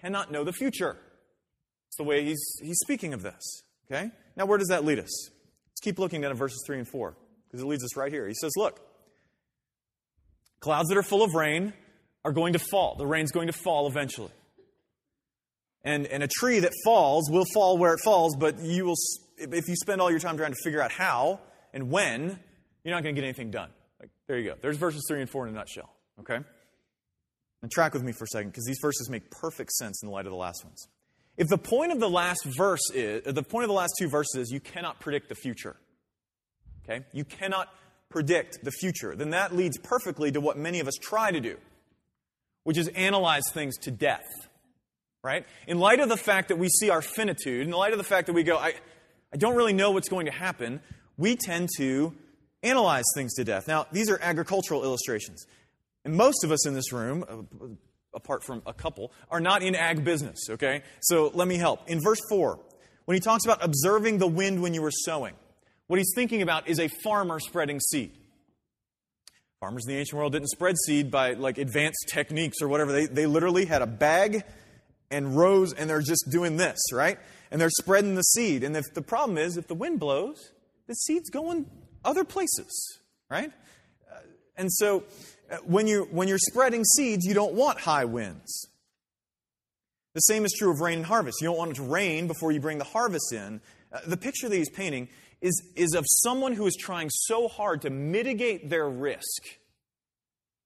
cannot 0.01 0.33
know 0.33 0.43
the 0.43 0.53
future. 0.53 0.97
It's 1.87 1.97
the 1.97 2.03
way 2.03 2.25
he's, 2.25 2.45
he's 2.61 2.81
speaking 2.83 3.15
of 3.15 3.23
this. 3.23 3.63
Okay? 3.87 4.11
Now, 4.37 4.47
where 4.47 4.59
does 4.59 4.67
that 4.67 4.85
lead 4.85 4.99
us? 4.99 5.29
Let's 5.31 5.81
keep 5.81 6.01
looking 6.01 6.23
down 6.23 6.33
at 6.33 6.37
verses 6.37 6.61
3 6.67 6.79
and 6.79 6.89
4 6.89 7.17
because 7.47 7.63
it 7.63 7.67
leads 7.67 7.85
us 7.85 7.97
right 7.97 8.11
here. 8.11 8.27
He 8.27 8.35
says, 8.35 8.51
Look, 8.57 8.81
clouds 10.59 10.89
that 10.89 10.99
are 10.99 11.05
full 11.05 11.23
of 11.23 11.35
rain 11.35 11.73
are 12.25 12.33
going 12.33 12.55
to 12.55 12.59
fall. 12.59 12.97
The 12.97 13.07
rain's 13.07 13.31
going 13.31 13.47
to 13.47 13.53
fall 13.53 13.87
eventually. 13.87 14.33
And, 15.85 16.09
and 16.09 16.25
a 16.25 16.29
tree 16.29 16.59
that 16.59 16.73
falls 16.85 17.31
will 17.31 17.45
fall 17.55 17.79
where 17.79 17.95
it 17.95 18.01
falls, 18.03 18.35
but 18.35 18.59
you 18.59 18.87
will 18.87 18.97
if 19.37 19.69
you 19.69 19.77
spend 19.77 20.01
all 20.01 20.11
your 20.11 20.21
time 20.21 20.37
trying 20.37 20.53
to 20.53 20.61
figure 20.63 20.83
out 20.83 20.93
how 20.93 21.41
and 21.73 21.91
when, 21.91 22.39
you're 22.85 22.95
not 22.95 23.03
going 23.03 23.15
to 23.15 23.21
get 23.21 23.27
anything 23.27 23.51
done. 23.51 23.71
Like, 24.01 24.11
there 24.27 24.39
you 24.39 24.51
go. 24.51 24.57
There's 24.61 24.77
verses 24.77 25.05
3 25.09 25.21
and 25.21 25.31
4 25.31 25.49
in 25.49 25.55
a 25.55 25.57
nutshell. 25.57 25.91
Okay? 26.21 26.39
And 27.63 27.71
track 27.71 27.95
with 27.95 28.03
me 28.03 28.13
for 28.13 28.25
a 28.25 28.29
second 28.29 28.51
because 28.51 28.65
these 28.67 28.79
verses 28.81 29.09
make 29.09 29.31
perfect 29.31 29.73
sense 29.73 30.03
in 30.03 30.09
the 30.09 30.13
light 30.13 30.27
of 30.27 30.33
the 30.33 30.37
last 30.37 30.65
ones. 30.65 30.87
If 31.37 31.49
the 31.49 31.59
point 31.59 31.93
of 31.93 31.99
the 31.99 32.09
last 32.09 32.45
verse 32.45 32.91
is, 32.93 33.23
the 33.25 33.43
point 33.43 33.65
of 33.65 33.69
the 33.69 33.75
last 33.75 33.95
two 33.99 34.09
verses 34.09 34.37
is 34.37 34.51
you 34.53 34.61
cannot 34.61 35.01
predict 35.01 35.29
the 35.29 35.35
future, 35.35 35.77
okay? 36.85 37.05
You 37.13 37.25
cannot 37.25 37.69
predict 38.09 38.63
the 38.63 38.71
future, 38.71 39.17
then 39.17 39.31
that 39.31 39.55
leads 39.57 39.77
perfectly 39.79 40.31
to 40.31 40.41
what 40.41 40.57
many 40.57 40.79
of 40.79 40.87
us 40.87 40.95
try 41.01 41.33
to 41.33 41.41
do, 41.41 41.57
which 42.63 42.79
is 42.79 42.87
analyze 42.89 43.43
things 43.53 43.77
to 43.79 43.91
death, 43.91 44.49
right? 45.25 45.45
In 45.67 45.81
light 45.81 45.99
of 45.99 46.09
the 46.09 46.17
fact 46.17 46.49
that 46.49 46.57
we 46.57 46.69
see 46.69 46.91
our 46.91 47.03
finitude, 47.03 47.67
in 47.67 47.73
light 47.73 47.93
of 47.93 47.99
the 47.99 48.05
fact 48.05 48.29
that 48.29 48.35
we 48.35 48.45
go, 48.45 48.57
I, 48.57 48.75
I 49.35 49.37
don't 49.37 49.57
really 49.57 49.73
know 49.73 49.91
what's 49.91 50.09
going 50.09 50.27
to 50.27 50.33
happen, 50.33 50.81
we 51.17 51.35
tend 51.35 51.69
to 51.79 52.15
analyze 52.63 53.05
things 53.17 53.35
to 53.35 53.43
death. 53.45 53.67
Now, 53.67 53.87
these 53.91 54.09
are 54.09 54.17
agricultural 54.23 54.85
illustrations. 54.85 55.45
And 56.05 56.15
most 56.15 56.45
of 56.45 56.53
us 56.53 56.69
in 56.69 56.75
this 56.75 56.93
room, 56.93 57.25
uh, 57.29 57.67
apart 58.15 58.45
from 58.45 58.63
a 58.65 58.73
couple, 58.73 59.13
are 59.33 59.41
not 59.41 59.65
in 59.65 59.75
ag 59.75 60.05
business, 60.05 60.39
okay? 60.51 60.83
So 61.01 61.33
let 61.35 61.49
me 61.49 61.57
help. 61.57 61.91
In 61.91 62.01
verse 62.01 62.21
4, 62.29 62.61
when 63.07 63.17
he 63.17 63.21
talks 63.21 63.45
about 63.45 63.63
observing 63.65 64.19
the 64.19 64.29
wind 64.29 64.63
when 64.63 64.73
you 64.73 64.83
were 64.83 64.93
sowing, 64.93 65.35
what 65.89 65.99
he's 65.99 66.13
thinking 66.15 66.41
about 66.41 66.69
is 66.69 66.79
a 66.79 66.87
farmer 67.03 67.41
spreading 67.41 67.81
seed. 67.81 68.13
Farmers 69.59 69.85
in 69.89 69.95
the 69.95 69.99
ancient 69.99 70.17
world 70.17 70.33
didn't 70.33 70.49
spread 70.49 70.77
seed 70.87 71.11
by 71.11 71.33
like 71.33 71.59
advanced 71.59 72.07
techniques 72.09 72.63
or 72.63 72.69
whatever. 72.69 72.93
They, 72.93 73.07
they 73.07 73.27
literally 73.27 73.65
had 73.65 73.83
a 73.83 73.87
bag 73.87 74.45
and 75.11 75.37
rows 75.37 75.73
and 75.73 75.91
they're 75.91 76.03
just 76.03 76.27
doing 76.31 76.57
this, 76.57 76.79
right? 76.93 77.19
And 77.55 77.61
they're 77.61 77.71
spreading 77.71 78.17
the 78.17 78.23
seed. 78.23 78.65
And 78.65 78.77
if 78.77 78.93
the 78.95 79.01
problem 79.01 79.39
is, 79.39 79.57
if 79.57 79.69
the 79.69 79.77
wind 79.77 80.01
blows, 80.01 80.51
the 80.89 80.95
seed's 80.95 81.31
going 81.31 81.71
other 82.05 82.25
places, 82.25 82.99
right? 83.31 83.53
Uh, 84.11 84.19
and 84.57 84.73
so 84.73 85.05
uh, 85.49 85.59
when, 85.59 85.87
you, 85.87 86.09
when 86.11 86.27
you're 86.27 86.37
spreading 86.37 86.83
seeds, 86.83 87.25
you 87.25 87.33
don't 87.33 87.55
want 87.55 87.79
high 87.79 88.07
winds. 88.07 88.67
The 90.15 90.21
same 90.23 90.45
is 90.45 90.53
true 90.59 90.73
of 90.73 90.81
rain 90.81 90.99
and 90.99 91.07
harvest. 91.07 91.41
You 91.41 91.47
don't 91.47 91.57
want 91.57 91.71
it 91.71 91.77
to 91.77 91.85
rain 91.85 92.27
before 92.27 92.51
you 92.51 92.59
bring 92.59 92.79
the 92.79 92.85
harvest 92.85 93.33
in. 93.33 93.61
Uh, 93.93 94.01
the 94.05 94.17
picture 94.17 94.49
that 94.49 94.57
he's 94.57 94.69
painting 94.69 95.07
is, 95.41 95.63
is 95.77 95.95
of 95.95 96.05
someone 96.09 96.55
who 96.55 96.67
is 96.67 96.75
trying 96.75 97.09
so 97.09 97.47
hard 97.47 97.83
to 97.83 97.91
mitigate 97.91 98.69
their 98.69 98.89
risk 98.89 99.45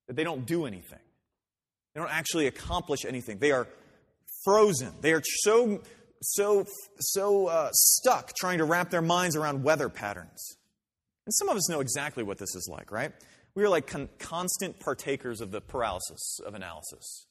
that 0.06 0.16
they 0.16 0.24
don't 0.24 0.46
do 0.46 0.64
anything. 0.64 1.00
They 1.92 2.00
don't 2.00 2.10
actually 2.10 2.46
accomplish 2.46 3.04
anything. 3.04 3.40
They 3.40 3.52
are 3.52 3.68
frozen. 4.42 4.94
They 5.02 5.12
are 5.12 5.22
so, 5.42 5.82
so, 6.22 6.66
so 6.98 7.46
uh, 7.46 7.70
stuck 7.72 8.34
trying 8.34 8.58
to 8.58 8.64
wrap 8.64 8.90
their 8.90 9.02
minds 9.02 9.36
around 9.36 9.62
weather 9.62 9.88
patterns. 9.88 10.56
And 11.26 11.34
some 11.34 11.48
of 11.48 11.56
us 11.56 11.68
know 11.68 11.80
exactly 11.80 12.22
what 12.22 12.38
this 12.38 12.54
is 12.54 12.68
like, 12.70 12.90
right? 12.90 13.12
We 13.54 13.64
are 13.64 13.68
like 13.68 13.86
con- 13.86 14.08
constant 14.18 14.80
partakers 14.80 15.40
of 15.40 15.50
the 15.50 15.60
paralysis 15.60 16.40
of 16.44 16.54
analysis. 16.54 17.26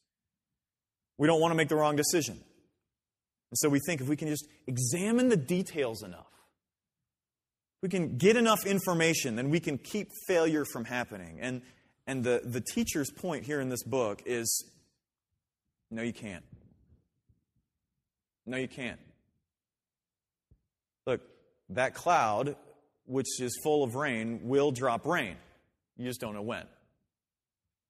We 1.17 1.27
don't 1.27 1.41
want 1.41 1.51
to 1.51 1.55
make 1.55 1.69
the 1.69 1.75
wrong 1.75 1.95
decision. 1.95 2.35
And 2.35 3.57
so 3.57 3.69
we 3.69 3.79
think 3.79 4.01
if 4.01 4.07
we 4.07 4.15
can 4.15 4.27
just 4.27 4.47
examine 4.67 5.29
the 5.29 5.37
details 5.37 6.03
enough, 6.03 6.27
we 7.81 7.89
can 7.89 8.17
get 8.17 8.35
enough 8.35 8.65
information, 8.65 9.35
then 9.35 9.49
we 9.49 9.59
can 9.59 9.77
keep 9.77 10.09
failure 10.27 10.65
from 10.65 10.85
happening. 10.85 11.39
And, 11.39 11.61
and 12.05 12.23
the, 12.23 12.41
the 12.43 12.61
teacher's 12.61 13.09
point 13.11 13.45
here 13.45 13.61
in 13.61 13.69
this 13.69 13.83
book 13.83 14.21
is 14.25 14.69
no, 15.89 16.01
you 16.01 16.13
can't. 16.13 16.43
No, 18.47 18.57
you 18.57 18.67
can't. 18.67 18.99
Look, 21.05 21.21
that 21.69 21.93
cloud, 21.93 22.55
which 23.05 23.39
is 23.41 23.59
full 23.63 23.83
of 23.83 23.95
rain, 23.95 24.41
will 24.43 24.71
drop 24.71 25.05
rain. 25.05 25.35
You 25.97 26.05
just 26.05 26.21
don't 26.21 26.33
know 26.33 26.41
when. 26.41 26.63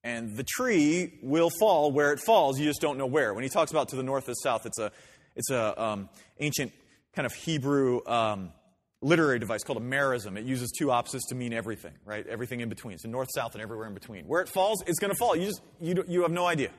And 0.02 0.36
the 0.36 0.44
tree 0.44 1.18
will 1.22 1.50
fall 1.50 1.92
where 1.92 2.12
it 2.12 2.20
falls. 2.20 2.58
You 2.58 2.66
just 2.66 2.80
don't 2.80 2.98
know 2.98 3.06
where. 3.06 3.34
When 3.34 3.44
he 3.44 3.50
talks 3.50 3.70
about 3.70 3.88
to 3.90 3.96
the 3.96 4.02
north 4.02 4.28
or 4.28 4.34
south, 4.34 4.66
it's 4.66 4.78
a, 4.78 4.90
it's 5.36 5.50
a 5.50 5.80
um, 5.82 6.08
ancient 6.38 6.72
kind 7.14 7.26
of 7.26 7.32
Hebrew 7.34 8.00
um, 8.06 8.52
literary 9.00 9.38
device 9.38 9.62
called 9.62 9.78
a 9.78 9.84
merism. 9.84 10.36
It 10.36 10.44
uses 10.44 10.72
two 10.76 10.90
opposites 10.90 11.26
to 11.28 11.34
mean 11.34 11.52
everything, 11.52 11.92
right? 12.04 12.26
Everything 12.26 12.60
in 12.60 12.68
between. 12.68 12.98
So 12.98 13.08
north, 13.08 13.28
south, 13.34 13.54
and 13.54 13.62
everywhere 13.62 13.86
in 13.86 13.94
between. 13.94 14.24
Where 14.24 14.40
it 14.40 14.48
falls, 14.48 14.82
it's 14.86 14.98
going 14.98 15.12
to 15.12 15.18
fall. 15.18 15.36
You 15.36 15.46
just 15.46 15.62
you, 15.80 16.04
you 16.08 16.22
have 16.22 16.32
no 16.32 16.46
idea. 16.46 16.70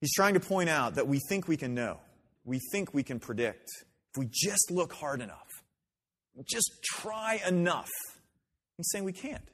He's 0.00 0.12
trying 0.12 0.34
to 0.34 0.40
point 0.40 0.68
out 0.68 0.96
that 0.96 1.08
we 1.08 1.18
think 1.28 1.48
we 1.48 1.56
can 1.56 1.74
know. 1.74 1.98
We 2.46 2.60
think 2.72 2.94
we 2.94 3.02
can 3.02 3.20
predict. 3.20 3.68
If 4.14 4.18
we 4.18 4.28
just 4.32 4.70
look 4.70 4.94
hard 4.94 5.20
enough, 5.20 5.48
just 6.48 6.70
try 6.84 7.40
enough. 7.46 7.90
He's 8.78 8.88
saying 8.90 9.04
we 9.04 9.12
can't. 9.12 9.46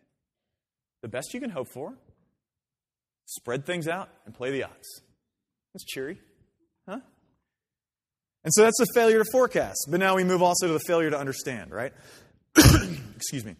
The 1.00 1.08
best 1.08 1.34
you 1.34 1.40
can 1.40 1.50
hope 1.50 1.68
for, 1.72 1.94
spread 3.26 3.66
things 3.66 3.88
out 3.88 4.08
and 4.26 4.34
play 4.34 4.52
the 4.52 4.64
odds. 4.64 5.02
That's 5.72 5.84
cheery, 5.84 6.20
huh? 6.88 7.00
And 8.44 8.52
so 8.52 8.62
that's 8.62 8.78
the 8.78 8.86
failure 8.94 9.18
to 9.18 9.24
forecast. 9.32 9.86
But 9.90 10.00
now 10.00 10.16
we 10.16 10.24
move 10.24 10.42
also 10.42 10.66
to 10.66 10.72
the 10.72 10.80
failure 10.86 11.10
to 11.10 11.18
understand, 11.18 11.72
right? 11.72 11.92
Excuse 13.16 13.44
me. 13.44 13.56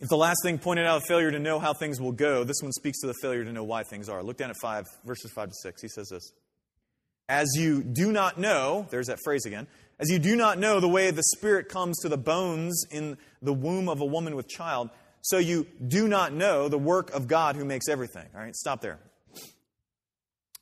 If 0.00 0.08
the 0.08 0.16
last 0.16 0.38
thing 0.44 0.58
pointed 0.58 0.86
out 0.86 1.02
a 1.02 1.06
failure 1.06 1.32
to 1.32 1.40
know 1.40 1.58
how 1.58 1.72
things 1.72 2.00
will 2.00 2.12
go, 2.12 2.44
this 2.44 2.58
one 2.62 2.70
speaks 2.72 3.00
to 3.00 3.08
the 3.08 3.14
failure 3.20 3.44
to 3.44 3.52
know 3.52 3.64
why 3.64 3.82
things 3.82 4.08
are. 4.08 4.22
Look 4.22 4.36
down 4.36 4.50
at 4.50 4.56
5, 4.62 4.84
verses 5.04 5.32
5 5.34 5.48
to 5.48 5.54
6. 5.62 5.82
He 5.82 5.88
says 5.88 6.08
this 6.08 6.30
As 7.28 7.48
you 7.56 7.82
do 7.82 8.10
not 8.10 8.38
know, 8.38 8.86
there's 8.90 9.08
that 9.08 9.18
phrase 9.22 9.44
again, 9.44 9.66
as 9.98 10.10
you 10.10 10.18
do 10.18 10.36
not 10.36 10.58
know 10.58 10.80
the 10.80 10.88
way 10.88 11.10
the 11.10 11.22
Spirit 11.36 11.68
comes 11.68 11.98
to 12.00 12.08
the 12.08 12.16
bones 12.16 12.84
in 12.90 13.18
the 13.42 13.52
womb 13.52 13.88
of 13.88 14.00
a 14.00 14.04
woman 14.04 14.36
with 14.36 14.48
child, 14.48 14.90
so 15.22 15.38
you 15.38 15.66
do 15.86 16.08
not 16.08 16.32
know 16.32 16.68
the 16.68 16.78
work 16.78 17.10
of 17.10 17.26
God 17.26 17.56
who 17.56 17.64
makes 17.64 17.88
everything. 17.88 18.26
All 18.34 18.40
right, 18.40 18.54
stop 18.54 18.80
there. 18.80 18.98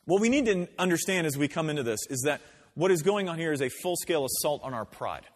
What 0.07 0.21
we 0.21 0.29
need 0.29 0.47
to 0.47 0.69
understand 0.79 1.27
as 1.27 1.37
we 1.37 1.49
come 1.49 1.69
into 1.69 1.83
this 1.83 2.01
is 2.09 2.23
that 2.25 2.41
what 2.75 2.91
is 2.91 3.03
going 3.03 3.29
on 3.29 3.39
here 3.39 3.53
is 3.53 3.61
a 3.61 3.69
full 3.69 3.97
scale 3.97 4.25
assault 4.25 4.63
on 4.63 4.73
our 4.73 4.85
pride. 4.85 5.27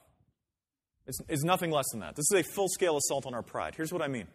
It's, 1.06 1.18
it's 1.28 1.44
nothing 1.44 1.70
less 1.70 1.86
than 1.90 2.00
that. 2.00 2.14
This 2.16 2.26
is 2.32 2.40
a 2.40 2.42
full 2.42 2.68
scale 2.68 2.96
assault 2.96 3.26
on 3.26 3.34
our 3.34 3.42
pride. 3.42 3.74
Here's 3.76 3.92
what 3.92 4.02
I 4.02 4.08
mean. 4.08 4.26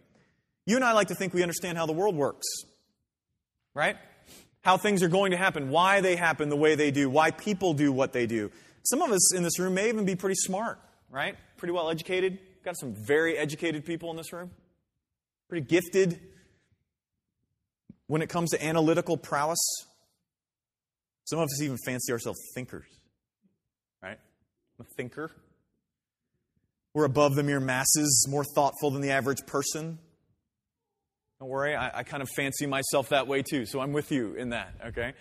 You 0.65 0.75
and 0.75 0.83
I 0.83 0.93
like 0.93 1.07
to 1.07 1.15
think 1.15 1.33
we 1.33 1.41
understand 1.41 1.77
how 1.77 1.85
the 1.85 1.93
world 1.93 2.15
works, 2.15 2.45
right? 3.73 3.95
How 4.65 4.77
things 4.77 5.03
are 5.03 5.07
going 5.07 5.29
to 5.29 5.37
happen, 5.37 5.69
why 5.69 6.01
they 6.01 6.15
happen 6.15 6.49
the 6.49 6.55
way 6.55 6.73
they 6.73 6.89
do, 6.89 7.07
why 7.07 7.29
people 7.29 7.75
do 7.75 7.91
what 7.91 8.13
they 8.13 8.25
do. 8.25 8.49
Some 8.81 9.03
of 9.03 9.11
us 9.11 9.35
in 9.35 9.43
this 9.43 9.59
room 9.59 9.75
may 9.75 9.89
even 9.89 10.05
be 10.05 10.15
pretty 10.15 10.33
smart, 10.33 10.79
right? 11.11 11.35
Pretty 11.57 11.71
well 11.71 11.91
educated. 11.91 12.39
Got 12.63 12.75
some 12.75 12.95
very 12.95 13.37
educated 13.37 13.85
people 13.85 14.09
in 14.09 14.17
this 14.17 14.33
room. 14.33 14.49
Pretty 15.49 15.67
gifted 15.67 16.19
when 18.07 18.23
it 18.23 18.29
comes 18.29 18.49
to 18.51 18.65
analytical 18.65 19.17
prowess. 19.17 19.59
Some 21.25 21.37
of 21.37 21.43
us 21.43 21.61
even 21.61 21.77
fancy 21.85 22.11
ourselves 22.11 22.39
thinkers, 22.55 22.87
right? 24.01 24.17
I'm 24.79 24.85
a 24.85 24.93
thinker. 24.97 25.29
We're 26.95 27.05
above 27.05 27.35
the 27.35 27.43
mere 27.43 27.59
masses, 27.59 28.25
more 28.27 28.43
thoughtful 28.43 28.89
than 28.89 29.03
the 29.03 29.11
average 29.11 29.45
person. 29.45 29.99
Don't 31.39 31.49
worry, 31.49 31.75
I, 31.75 31.99
I 31.99 32.03
kind 32.03 32.23
of 32.23 32.29
fancy 32.35 32.65
myself 32.65 33.09
that 33.09 33.27
way 33.27 33.41
too, 33.41 33.65
so 33.65 33.81
I'm 33.81 33.91
with 33.91 34.11
you 34.11 34.35
in 34.35 34.49
that, 34.49 34.73
okay? 34.87 35.13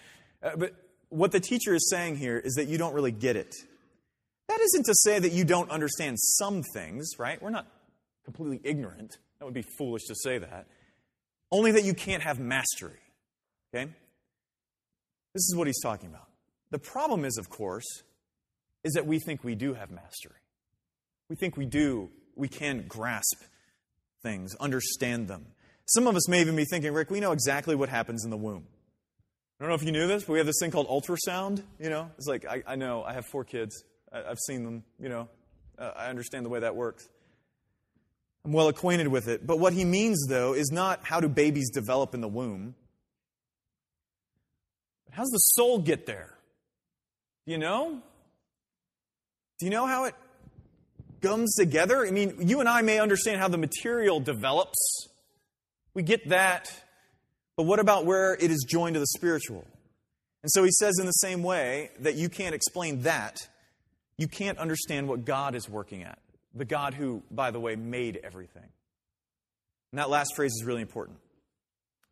Uh, 0.43 0.51
but 0.57 0.73
what 1.09 1.33
the 1.33 1.41
teacher 1.41 1.75
is 1.75 1.91
saying 1.91 2.17
here 2.17 2.39
is 2.39 2.55
that 2.55 2.69
you 2.69 2.79
don't 2.79 2.95
really 2.95 3.13
get 3.13 3.37
it. 3.37 3.55
That 4.49 4.61
isn't 4.61 4.85
to 4.85 4.95
say 4.95 5.19
that 5.19 5.33
you 5.33 5.45
don't 5.45 5.71
understand 5.71 6.19
some 6.21 6.63
things, 6.75 7.11
right? 7.19 7.41
We're 7.43 7.51
not 7.51 7.67
completely 8.25 8.61
ignorant. 8.63 9.17
That 9.39 9.45
would 9.45 9.55
be 9.55 9.65
foolish 9.77 10.05
to 10.05 10.15
say 10.15 10.39
that. 10.39 10.67
Only 11.51 11.73
that 11.73 11.85
you 11.85 11.95
can't 11.95 12.23
have 12.23 12.39
mastery, 12.39 13.01
okay? 13.75 13.91
This 15.33 15.43
is 15.43 15.55
what 15.57 15.67
he's 15.67 15.81
talking 15.83 16.11
about. 16.11 16.29
The 16.71 16.79
problem 16.79 17.25
is, 17.25 17.39
of 17.39 17.49
course, 17.49 18.03
is 18.85 18.93
that 18.93 19.07
we 19.07 19.19
think 19.19 19.43
we 19.43 19.55
do 19.55 19.75
have 19.75 19.91
mastery. 19.91 20.37
We 21.29 21.37
think 21.37 21.57
we 21.57 21.67
do, 21.67 22.11
we 22.37 22.49
can 22.49 22.87
grasp 22.87 23.43
things, 24.23 24.55
understand 24.57 25.29
them. 25.29 25.47
Some 25.87 26.07
of 26.07 26.17
us 26.17 26.29
may 26.29 26.41
even 26.41 26.57
be 26.57 26.65
thinking, 26.65 26.93
Rick, 26.93 27.11
we 27.11 27.21
know 27.21 27.33
exactly 27.33 27.75
what 27.75 27.89
happens 27.89 28.25
in 28.25 28.31
the 28.31 28.37
womb. 28.37 28.67
I 29.59 29.65
don't 29.65 29.69
know 29.69 29.75
if 29.77 29.83
you 29.83 29.93
knew 29.93 30.07
this, 30.07 30.25
but 30.25 30.33
we 30.33 30.39
have 30.39 30.47
this 30.47 30.59
thing 30.61 30.71
called 30.71 30.89
ultrasound. 30.89 31.63
You 31.79 31.91
know, 31.91 32.11
it's 32.17 32.27
like, 32.27 32.45
I, 32.47 32.63
I 32.67 32.77
know, 32.77 33.05
I 33.05 33.13
have 33.13 33.27
four 33.27 33.45
kids. 33.45 33.85
I, 34.13 34.29
have 34.29 34.39
seen 34.39 34.65
them, 34.65 34.85
you 34.99 35.09
know, 35.09 35.29
uh, 35.79 35.93
I 35.97 36.07
understand 36.07 36.45
the 36.45 36.49
way 36.49 36.61
that 36.61 36.75
works. 36.75 37.09
I'm 38.45 38.53
well 38.53 38.69
acquainted 38.69 39.09
with 39.09 39.29
it. 39.29 39.47
But 39.47 39.59
what 39.59 39.73
he 39.73 39.85
means, 39.85 40.27
though, 40.29 40.55
is 40.55 40.71
not 40.71 41.01
how 41.03 41.21
do 41.21 41.29
babies 41.29 41.71
develop 41.71 42.15
in 42.15 42.21
the 42.21 42.29
womb. 42.29 42.75
But 45.07 45.15
how's 45.15 45.31
the 45.31 45.39
soul 45.39 45.79
get 45.79 46.07
there? 46.07 46.37
Do 47.47 47.53
you 47.53 47.59
know? 47.59 48.03
Do 49.59 49.67
you 49.67 49.71
know 49.71 49.87
how 49.87 50.05
it 50.05 50.15
comes 51.23 51.55
together? 51.55 52.05
I 52.07 52.11
mean, 52.11 52.35
you 52.41 52.61
and 52.61 52.69
I 52.69 52.83
may 52.83 52.99
understand 52.99 53.41
how 53.41 53.49
the 53.49 53.59
material 53.59 54.21
develops. 54.21 55.09
We 55.95 56.03
get 56.03 56.29
that. 56.29 56.73
But 57.57 57.65
what 57.65 57.79
about 57.79 58.05
where 58.05 58.35
it 58.35 58.51
is 58.51 58.67
joined 58.69 58.95
to 58.95 59.01
the 59.01 59.07
spiritual? 59.07 59.65
And 60.43 60.51
so 60.51 60.65
he 60.65 60.71
says, 60.73 60.99
in 60.99 61.07
the 61.07 61.13
same 61.13 61.43
way 61.43 61.91
that 62.01 62.17
you 62.17 62.29
can't 62.29 62.55
explain 62.55 63.03
that, 63.03 63.39
you 64.19 64.29
can't 64.29 64.59
understand 64.59 65.09
what 65.09 65.25
God 65.25 65.55
is 65.55 65.69
working 65.69 66.03
at. 66.03 66.19
The 66.55 66.65
God 66.65 66.95
who, 66.95 67.23
by 67.31 67.51
the 67.51 67.61
way, 67.61 67.77
made 67.77 68.21
everything. 68.23 68.69
And 69.93 69.99
that 69.99 70.11
last 70.11 70.35
phrase 70.37 70.53
is 70.53 70.65
really 70.65 70.83
important. 70.83 71.19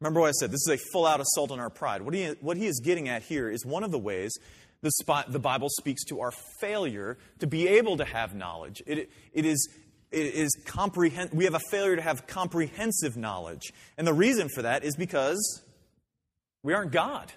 Remember 0.01 0.21
what 0.21 0.29
I 0.29 0.33
said. 0.33 0.51
This 0.51 0.67
is 0.67 0.71
a 0.73 0.79
full 0.93 1.07
out 1.07 1.21
assault 1.21 1.51
on 1.51 1.61
our 1.61 1.71
pride. 1.71 2.03
What 2.03 2.15
he, 2.15 2.27
what 2.41 2.57
he 2.57 2.67
is 2.67 2.81
getting 2.81 3.09
at 3.09 3.23
here 3.23 3.49
is 3.49 3.65
one 3.65 3.85
of 3.85 3.91
the 3.91 3.99
ways 3.99 4.33
the, 4.83 4.91
spot, 4.91 5.31
the 5.31 5.39
Bible 5.39 5.69
speaks 5.69 6.05
to 6.07 6.21
our 6.21 6.33
failure 6.61 7.19
to 7.39 7.47
be 7.47 7.69
able 7.69 7.97
to 7.99 8.05
have 8.05 8.35
knowledge. 8.35 8.83
It, 8.87 9.11
it 9.33 9.45
is, 9.45 9.69
is 10.13 10.57
comprehend, 10.67 11.31
we 11.33 11.45
have 11.45 11.55
a 11.55 11.61
failure 11.71 11.97
to 11.97 12.03
have 12.03 12.27
comprehensive 12.27 13.17
knowledge. 13.17 13.73
And 13.97 14.07
the 14.07 14.15
reason 14.15 14.49
for 14.55 14.63
that 14.63 14.85
is 14.85 14.97
because 14.97 15.63
we 16.63 16.75
aren't 16.75 16.93
God. 16.93 17.33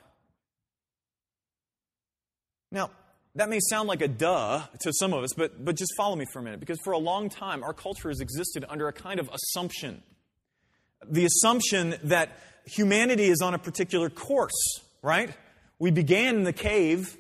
Now, 2.72 2.92
that 3.36 3.50
may 3.50 3.60
sound 3.60 3.88
like 3.88 4.02
a 4.02 4.08
duh 4.08 4.62
to 4.82 4.94
some 4.94 5.14
of 5.14 5.24
us, 5.24 5.32
but, 5.36 5.64
but 5.64 5.76
just 5.76 5.94
follow 5.98 6.16
me 6.16 6.26
for 6.32 6.40
a 6.40 6.42
minute. 6.42 6.60
Because 6.60 6.80
for 6.84 6.94
a 6.94 6.98
long 6.98 7.30
time, 7.30 7.64
our 7.64 7.74
culture 7.74 8.10
has 8.10 8.20
existed 8.20 8.66
under 8.70 8.88
a 8.88 8.94
kind 8.94 9.20
of 9.20 9.30
assumption. 9.34 10.02
The 11.08 11.26
assumption 11.26 11.96
that 12.04 12.30
humanity 12.66 13.26
is 13.26 13.42
on 13.42 13.54
a 13.54 13.60
particular 13.60 14.10
course, 14.10 14.80
right? 15.02 15.32
We 15.80 15.92
began 15.92 16.36
in 16.36 16.44
the 16.44 16.54
cave, 16.54 17.18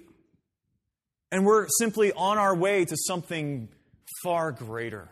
and 1.31 1.45
we're 1.45 1.67
simply 1.79 2.13
on 2.13 2.37
our 2.37 2.55
way 2.55 2.85
to 2.85 2.95
something 2.97 3.67
far 4.23 4.51
greater 4.51 5.09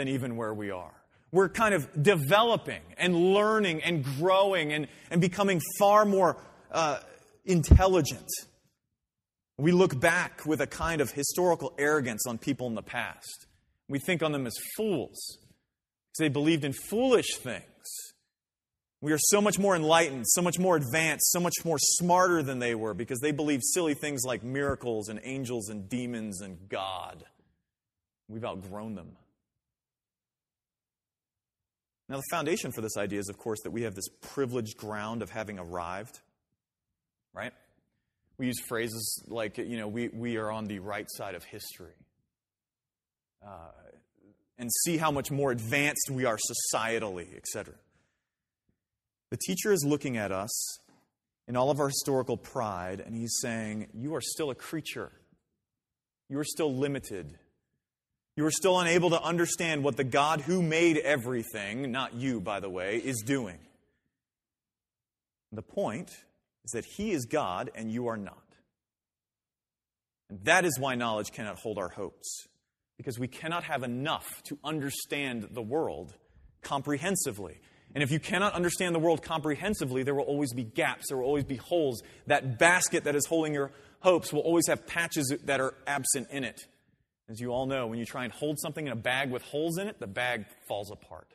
than 0.00 0.08
even 0.08 0.34
where 0.34 0.54
we 0.54 0.70
are. 0.70 0.94
We're 1.30 1.50
kind 1.50 1.74
of 1.74 2.02
developing 2.02 2.80
and 2.96 3.14
learning 3.34 3.82
and 3.82 4.02
growing 4.02 4.72
and, 4.72 4.88
and 5.10 5.20
becoming 5.20 5.60
far 5.78 6.06
more 6.06 6.38
uh, 6.72 7.00
intelligent. 7.44 8.26
We 9.58 9.72
look 9.72 10.00
back 10.00 10.46
with 10.46 10.62
a 10.62 10.66
kind 10.66 11.02
of 11.02 11.10
historical 11.10 11.74
arrogance 11.78 12.26
on 12.26 12.38
people 12.38 12.66
in 12.66 12.74
the 12.74 12.82
past. 12.82 13.46
We 13.90 13.98
think 13.98 14.22
on 14.22 14.32
them 14.32 14.46
as 14.46 14.54
fools 14.74 15.36
because 15.36 16.18
they 16.18 16.28
believed 16.30 16.64
in 16.64 16.72
foolish 16.72 17.36
things. 17.36 17.64
We 19.02 19.12
are 19.12 19.18
so 19.18 19.42
much 19.42 19.58
more 19.58 19.76
enlightened, 19.76 20.26
so 20.28 20.40
much 20.40 20.58
more 20.58 20.76
advanced, 20.76 21.30
so 21.30 21.40
much 21.40 21.56
more 21.62 21.78
smarter 21.78 22.42
than 22.42 22.58
they 22.58 22.74
were 22.74 22.94
because 22.94 23.20
they 23.20 23.32
believed 23.32 23.64
silly 23.64 23.94
things 23.94 24.22
like 24.24 24.42
miracles 24.42 25.10
and 25.10 25.20
angels 25.24 25.68
and 25.68 25.90
demons 25.90 26.40
and 26.40 26.70
God. 26.70 27.24
We've 28.28 28.44
outgrown 28.44 28.94
them. 28.94 29.16
Now, 32.10 32.16
the 32.16 32.24
foundation 32.28 32.72
for 32.72 32.80
this 32.80 32.96
idea 32.96 33.20
is, 33.20 33.28
of 33.28 33.38
course, 33.38 33.60
that 33.62 33.70
we 33.70 33.82
have 33.82 33.94
this 33.94 34.08
privileged 34.20 34.76
ground 34.76 35.22
of 35.22 35.30
having 35.30 35.60
arrived. 35.60 36.18
right? 37.32 37.52
We 38.36 38.46
use 38.46 38.58
phrases 38.66 39.22
like, 39.28 39.58
you 39.58 39.76
know, 39.76 39.86
we, 39.86 40.08
we 40.08 40.36
are 40.36 40.50
on 40.50 40.64
the 40.64 40.80
right 40.80 41.06
side 41.08 41.36
of 41.36 41.44
history. 41.44 41.94
Uh, 43.46 43.70
and 44.58 44.68
see 44.84 44.96
how 44.96 45.12
much 45.12 45.30
more 45.30 45.52
advanced 45.52 46.10
we 46.10 46.24
are 46.24 46.36
societally, 46.36 47.36
etc. 47.36 47.74
The 49.30 49.38
teacher 49.46 49.72
is 49.72 49.84
looking 49.86 50.16
at 50.16 50.32
us 50.32 50.78
in 51.46 51.56
all 51.56 51.70
of 51.70 51.78
our 51.78 51.88
historical 51.88 52.36
pride, 52.36 52.98
and 52.98 53.14
he's 53.14 53.38
saying, 53.40 53.86
You 53.94 54.16
are 54.16 54.20
still 54.20 54.50
a 54.50 54.56
creature. 54.56 55.12
You 56.28 56.40
are 56.40 56.44
still 56.44 56.74
limited. 56.74 57.38
You 58.40 58.46
are 58.46 58.50
still 58.50 58.80
unable 58.80 59.10
to 59.10 59.20
understand 59.20 59.84
what 59.84 59.98
the 59.98 60.02
God 60.02 60.40
who 60.40 60.62
made 60.62 60.96
everything, 60.96 61.92
not 61.92 62.14
you, 62.14 62.40
by 62.40 62.58
the 62.58 62.70
way, 62.70 62.96
is 62.96 63.18
doing. 63.20 63.58
The 65.52 65.60
point 65.60 66.08
is 66.64 66.70
that 66.72 66.86
He 66.86 67.10
is 67.10 67.26
God 67.26 67.70
and 67.74 67.92
you 67.92 68.06
are 68.06 68.16
not. 68.16 68.42
And 70.30 70.42
that 70.44 70.64
is 70.64 70.78
why 70.78 70.94
knowledge 70.94 71.32
cannot 71.32 71.58
hold 71.58 71.76
our 71.76 71.90
hopes, 71.90 72.46
because 72.96 73.18
we 73.18 73.28
cannot 73.28 73.64
have 73.64 73.82
enough 73.82 74.42
to 74.44 74.58
understand 74.64 75.48
the 75.50 75.60
world 75.60 76.14
comprehensively. 76.62 77.60
And 77.94 78.02
if 78.02 78.10
you 78.10 78.20
cannot 78.20 78.54
understand 78.54 78.94
the 78.94 79.00
world 79.00 79.22
comprehensively, 79.22 80.02
there 80.02 80.14
will 80.14 80.24
always 80.24 80.54
be 80.54 80.64
gaps, 80.64 81.08
there 81.10 81.18
will 81.18 81.26
always 81.26 81.44
be 81.44 81.56
holes. 81.56 82.02
That 82.26 82.58
basket 82.58 83.04
that 83.04 83.14
is 83.14 83.26
holding 83.26 83.52
your 83.52 83.70
hopes 83.98 84.32
will 84.32 84.40
always 84.40 84.66
have 84.68 84.86
patches 84.86 85.30
that 85.44 85.60
are 85.60 85.74
absent 85.86 86.28
in 86.30 86.44
it. 86.44 86.66
As 87.30 87.40
you 87.40 87.52
all 87.52 87.66
know, 87.66 87.86
when 87.86 88.00
you 88.00 88.04
try 88.04 88.24
and 88.24 88.32
hold 88.32 88.58
something 88.58 88.88
in 88.88 88.92
a 88.92 88.96
bag 88.96 89.30
with 89.30 89.42
holes 89.42 89.78
in 89.78 89.86
it, 89.86 90.00
the 90.00 90.08
bag 90.08 90.46
falls 90.66 90.90
apart. 90.90 91.28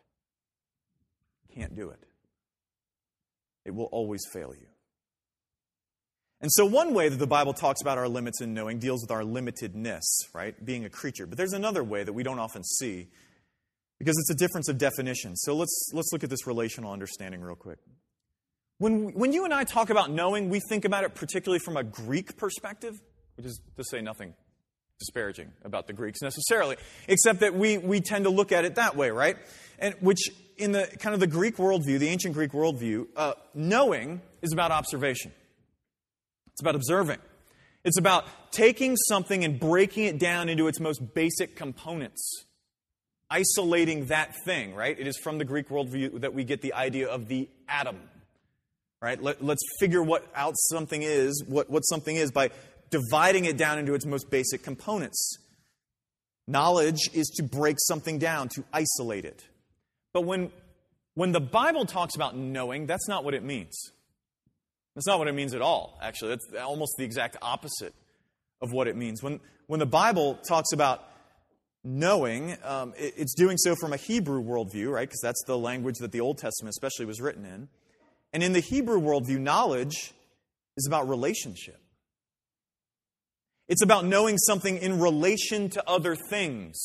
Can't 1.54 1.74
do 1.74 1.90
it. 1.90 2.00
It 3.64 3.74
will 3.74 3.86
always 3.86 4.22
fail 4.34 4.54
you. 4.54 4.68
And 6.42 6.52
so, 6.52 6.66
one 6.66 6.94
way 6.94 7.08
that 7.08 7.16
the 7.16 7.25
Bible 7.25 7.54
talks 7.54 7.82
about 7.82 7.98
our 7.98 8.10
limits 8.10 8.42
in 8.42 8.54
knowing 8.54 8.78
deals 8.78 9.02
with 9.02 9.10
our 9.10 9.22
limitedness, 9.22 10.02
right? 10.34 10.54
Being 10.64 10.84
a 10.84 10.90
creature. 10.90 11.25
But 11.25 11.38
there's 11.38 11.54
another 11.54 11.84
way 11.84 12.04
that 12.04 12.12
we 12.12 12.24
don't 12.24 12.40
often 12.40 12.64
see 12.66 13.08
because 13.98 14.18
it's 14.20 14.30
a 14.30 14.36
difference 14.36 14.68
of 14.68 14.78
definition. 14.78 15.38
So, 15.38 15.56
let's, 15.56 15.92
let's 15.94 16.10
look 16.12 16.25
at 16.25 16.30
this 16.30 16.46
relational 16.46 16.92
understanding 16.92 17.40
real 17.40 17.56
quick. 17.56 17.80
When, 18.80 19.14
when 19.14 19.32
you 19.32 19.46
and 19.46 19.54
I 19.54 19.64
talk 19.64 19.90
about 19.90 20.12
knowing, 20.12 20.50
we 20.50 20.60
think 20.68 20.84
about 20.84 21.06
it 21.06 21.16
particularly 21.16 21.60
from 21.60 21.78
a 21.78 21.86
Greek 21.86 22.36
perspective, 22.36 22.96
which 23.38 23.46
is 23.46 23.62
to 23.78 23.84
say 23.86 24.02
nothing 24.02 24.34
disparaging 25.00 25.52
about 25.64 25.88
the 25.88 25.94
Greeks 25.94 26.22
necessarily, 26.22 26.78
except 27.08 27.42
that 27.42 27.54
we, 27.54 27.78
we 27.78 28.00
tend 28.00 28.25
to 28.25 28.30
look 28.30 28.52
at 28.52 28.66
it 28.66 28.75
that 28.75 28.96
way, 28.96 29.12
right? 29.12 29.38
And 29.78 29.94
which, 30.00 30.30
in 30.58 30.72
the 30.72 30.88
kind 31.00 31.14
of 31.14 31.20
the 31.20 31.28
Greek 31.28 31.58
worldview, 31.58 32.00
the 32.00 32.08
ancient 32.08 32.34
Greek 32.34 32.52
worldview, 32.52 33.08
uh, 33.16 33.34
knowing 33.54 34.22
is 34.42 34.54
about 34.54 34.72
observation. 34.72 35.32
It's 36.54 36.62
about 36.62 36.75
observing. 36.75 37.20
It's 37.84 38.00
about 38.00 38.25
taking 38.52 38.96
something 38.96 39.44
and 39.44 39.60
breaking 39.60 40.06
it 40.06 40.18
down 40.18 40.48
into 40.48 40.68
its 40.68 40.80
most 40.80 41.14
basic 41.14 41.56
components, 41.56 42.46
isolating 43.30 44.06
that 44.06 44.34
thing, 44.46 44.74
right? 44.74 44.98
It 44.98 45.08
is 45.08 45.18
from 45.18 45.38
the 45.38 45.46
Greek 45.46 45.68
worldview 45.68 46.22
that 46.22 46.34
we 46.34 46.46
get 46.46 46.62
the 46.62 46.74
idea 46.74 47.10
of 47.10 47.28
the 47.28 47.50
atom, 47.68 48.00
right? 49.02 49.22
Let, 49.22 49.42
us 49.42 49.58
figure 49.80 50.02
what 50.02 50.25
out 50.34 50.54
something 50.56 51.02
is, 51.04 51.44
what, 51.46 51.70
what 51.70 51.82
something 51.82 52.16
is 52.16 52.32
by 52.32 52.50
dividing 52.96 53.46
it 53.46 53.58
down 53.58 53.80
into 53.80 53.94
its 53.94 54.06
most 54.06 54.30
basic 54.30 54.64
components. 54.64 55.38
Knowledge 56.48 57.10
is 57.14 57.28
to 57.38 57.44
break 57.44 57.78
something 57.80 58.20
down, 58.20 58.50
to 58.50 58.64
isolate 58.72 59.25
it. 59.25 59.44
But 60.14 60.22
when, 60.22 60.52
when 61.16 61.32
the 61.32 61.42
Bible 61.42 61.86
talks 61.86 62.16
about 62.16 62.36
knowing, 62.36 62.86
that's 62.86 63.08
not 63.08 63.24
what 63.24 63.34
it 63.34 63.44
means. 63.44 63.92
That's 64.96 65.08
not 65.08 65.20
what 65.20 65.28
it 65.28 65.34
means 65.34 65.54
at 65.54 65.62
all, 65.62 65.98
actually. 66.02 66.30
That's 66.30 66.48
almost 66.64 66.94
the 66.98 67.04
exact 67.04 67.38
opposite 67.42 67.94
of 68.62 68.72
what 68.72 68.88
it 68.88 68.96
means. 68.96 69.22
When, 69.22 69.40
when 69.68 69.80
the 69.80 69.86
Bible 69.86 70.40
talks 70.48 70.72
about 70.72 71.03
knowing, 71.84 72.55
um, 72.64 72.94
it, 72.98 73.14
it's 73.18 73.34
doing 73.36 73.58
so 73.58 73.75
from 73.75 73.92
a 73.92 73.98
Hebrew 73.98 74.42
worldview, 74.42 74.92
right? 74.92 75.08
Because 75.08 75.22
that's 75.22 75.44
the 75.46 75.58
language 75.58 75.96
that 76.00 76.12
the 76.12 76.22
Old 76.22 76.38
Testament 76.38 76.70
especially 76.70 77.05
was 77.05 77.20
written 77.20 77.46
in. 77.46 77.68
And 78.31 78.42
in 78.44 78.53
the 78.53 78.62
Hebrew 78.62 79.01
worldview, 79.01 79.40
knowledge 79.40 80.14
is 80.77 80.88
about 80.88 81.10
relationship. 81.10 81.79
It's 83.68 83.82
about 83.82 84.06
knowing 84.06 84.38
something 84.38 84.78
in 84.78 85.00
relation 85.00 85.70
to 85.72 85.84
other 85.90 86.16
things. 86.16 86.80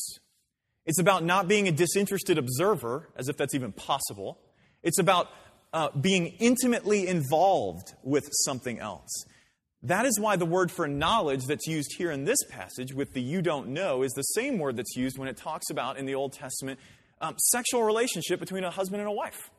It's 0.85 0.99
about 0.99 1.23
not 1.23 1.47
being 1.47 1.67
a 1.67 1.71
disinterested 1.71 2.37
observer, 2.37 3.09
as 3.15 3.29
if 3.29 3.37
that's 3.37 3.53
even 3.53 3.71
possible. 3.71 4.39
It's 4.81 4.99
about 4.99 5.29
uh, 5.73 5.89
being 5.99 6.27
intimately 6.39 7.07
involved 7.07 7.93
with 8.03 8.27
something 8.45 8.79
else. 8.79 9.25
That 9.83 10.05
is 10.05 10.19
why 10.19 10.35
the 10.35 10.45
word 10.45 10.71
for 10.71 10.87
knowledge 10.87 11.45
that's 11.45 11.67
used 11.67 11.93
here 11.97 12.11
in 12.11 12.25
this 12.25 12.37
passage 12.49 12.93
with 12.93 13.13
the 13.13 13.21
you 13.21 13.41
don't 13.41 13.69
know 13.69 14.03
is 14.03 14.11
the 14.13 14.21
same 14.21 14.59
word 14.59 14.75
that's 14.75 14.95
used 14.95 15.17
when 15.17 15.27
it 15.27 15.37
talks 15.37 15.69
about 15.69 15.97
in 15.97 16.05
the 16.05 16.15
Old 16.15 16.33
Testament 16.33 16.79
um, 17.19 17.35
sexual 17.37 17.83
relationship 17.83 18.39
between 18.39 18.63
a 18.63 18.71
husband 18.71 19.01
and 19.01 19.09
a 19.09 19.13
wife. 19.13 19.49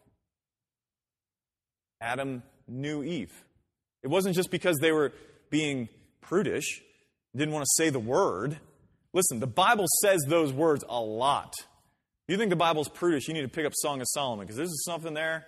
Adam 2.01 2.43
knew 2.69 3.03
Eve. 3.03 3.33
It 4.03 4.09
wasn't 4.09 4.35
just 4.35 4.51
because 4.51 4.79
they 4.79 4.93
were 4.93 5.13
being 5.51 5.89
prudish, 6.21 6.83
didn't 7.39 7.55
want 7.55 7.65
to 7.65 7.71
say 7.77 7.91
the 7.91 7.99
word. 7.99 8.59
Listen, 9.13 9.41
the 9.41 9.47
Bible 9.47 9.87
says 10.01 10.23
those 10.29 10.53
words 10.53 10.85
a 10.89 11.01
lot. 11.01 11.55
If 12.27 12.33
you 12.33 12.39
think 12.39 12.51
the 12.51 12.57
Bible's 12.57 12.89
prudish, 12.89 13.29
you 13.29 13.35
need 13.35 13.43
to 13.43 13.49
pick 13.49 13.67
up 13.67 13.73
Song 13.75 14.01
of 14.01 14.07
Solomon 14.09 14.47
because 14.47 14.57
there's 14.57 14.85
something 14.85 15.15
there. 15.15 15.47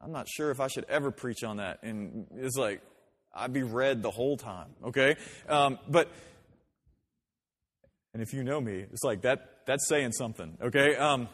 I'm 0.00 0.12
not 0.12 0.28
sure 0.28 0.50
if 0.50 0.60
I 0.60 0.68
should 0.68 0.84
ever 0.88 1.10
preach 1.10 1.44
on 1.44 1.58
that. 1.58 1.82
And 1.82 2.26
it's 2.36 2.56
like, 2.56 2.82
I'd 3.34 3.52
be 3.52 3.62
red 3.62 4.02
the 4.02 4.10
whole 4.10 4.36
time, 4.36 4.68
okay? 4.84 5.16
Um, 5.48 5.78
but, 5.88 6.10
and 8.12 8.22
if 8.22 8.34
you 8.34 8.44
know 8.44 8.60
me, 8.60 8.84
it's 8.92 9.02
like 9.02 9.22
that, 9.22 9.62
that's 9.66 9.88
saying 9.88 10.12
something, 10.12 10.58
okay? 10.62 10.94
Um, 10.96 11.28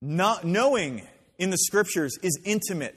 not 0.00 0.44
knowing 0.44 1.06
in 1.38 1.50
the 1.50 1.58
scriptures 1.58 2.16
is 2.22 2.40
intimate. 2.44 2.96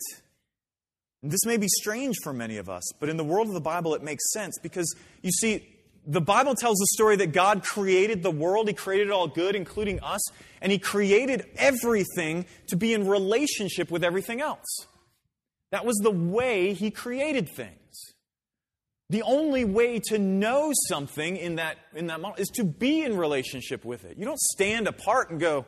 This 1.23 1.45
may 1.45 1.57
be 1.57 1.67
strange 1.67 2.15
for 2.23 2.33
many 2.33 2.57
of 2.57 2.67
us, 2.67 2.83
but 2.99 3.07
in 3.07 3.17
the 3.17 3.23
world 3.23 3.47
of 3.47 3.53
the 3.53 3.61
Bible, 3.61 3.93
it 3.93 4.01
makes 4.01 4.31
sense 4.31 4.57
because 4.61 4.95
you 5.21 5.31
see, 5.31 5.67
the 6.05 6.21
Bible 6.21 6.55
tells 6.55 6.77
the 6.79 6.87
story 6.93 7.15
that 7.17 7.31
God 7.31 7.63
created 7.63 8.23
the 8.23 8.31
world. 8.31 8.67
He 8.67 8.73
created 8.73 9.11
all 9.11 9.27
good, 9.27 9.55
including 9.55 9.99
us, 10.01 10.21
and 10.59 10.71
He 10.71 10.79
created 10.79 11.45
everything 11.57 12.45
to 12.69 12.75
be 12.75 12.93
in 12.93 13.07
relationship 13.07 13.91
with 13.91 14.03
everything 14.03 14.41
else. 14.41 14.87
That 15.69 15.85
was 15.85 15.97
the 15.97 16.11
way 16.11 16.73
He 16.73 16.89
created 16.89 17.49
things. 17.49 17.77
The 19.11 19.21
only 19.21 19.63
way 19.63 19.99
to 20.05 20.17
know 20.17 20.71
something 20.87 21.35
in 21.35 21.57
that, 21.57 21.77
in 21.93 22.07
that 22.07 22.19
model 22.19 22.37
is 22.37 22.47
to 22.55 22.63
be 22.63 23.03
in 23.03 23.15
relationship 23.15 23.85
with 23.85 24.05
it. 24.05 24.17
You 24.17 24.25
don't 24.25 24.39
stand 24.39 24.87
apart 24.87 25.29
and 25.29 25.39
go, 25.39 25.65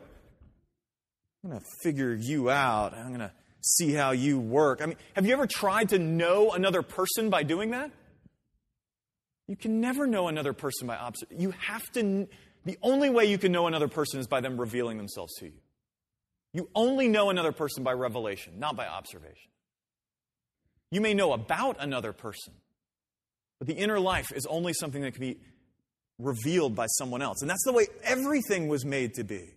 I'm 1.44 1.50
going 1.50 1.60
to 1.60 1.66
figure 1.82 2.14
you 2.14 2.50
out. 2.50 2.94
I'm 2.94 3.08
going 3.08 3.20
to 3.20 3.32
see 3.64 3.92
how 3.92 4.12
you 4.12 4.38
work. 4.38 4.80
I 4.82 4.86
mean, 4.86 4.96
have 5.14 5.26
you 5.26 5.32
ever 5.32 5.46
tried 5.46 5.90
to 5.90 5.98
know 5.98 6.52
another 6.52 6.82
person 6.82 7.30
by 7.30 7.42
doing 7.42 7.70
that? 7.70 7.90
You 9.46 9.56
can 9.56 9.80
never 9.80 10.06
know 10.06 10.28
another 10.28 10.52
person 10.52 10.86
by 10.86 10.96
observation. 10.96 11.40
You 11.40 11.50
have 11.52 11.90
to, 11.92 12.28
the 12.64 12.78
only 12.82 13.10
way 13.10 13.26
you 13.26 13.38
can 13.38 13.52
know 13.52 13.66
another 13.66 13.88
person 13.88 14.20
is 14.20 14.26
by 14.26 14.40
them 14.40 14.58
revealing 14.58 14.96
themselves 14.96 15.34
to 15.40 15.46
you. 15.46 15.60
You 16.52 16.70
only 16.74 17.08
know 17.08 17.30
another 17.30 17.52
person 17.52 17.82
by 17.82 17.92
revelation, 17.92 18.54
not 18.58 18.76
by 18.76 18.86
observation. 18.86 19.50
You 20.90 21.00
may 21.00 21.12
know 21.12 21.32
about 21.32 21.76
another 21.80 22.12
person, 22.12 22.54
but 23.58 23.66
the 23.66 23.74
inner 23.74 23.98
life 23.98 24.32
is 24.32 24.46
only 24.46 24.72
something 24.72 25.02
that 25.02 25.12
can 25.12 25.20
be 25.20 25.38
revealed 26.18 26.74
by 26.74 26.86
someone 26.86 27.22
else. 27.22 27.40
And 27.40 27.50
that's 27.50 27.64
the 27.64 27.72
way 27.72 27.86
everything 28.04 28.68
was 28.68 28.84
made 28.84 29.14
to 29.14 29.24
be. 29.24 29.50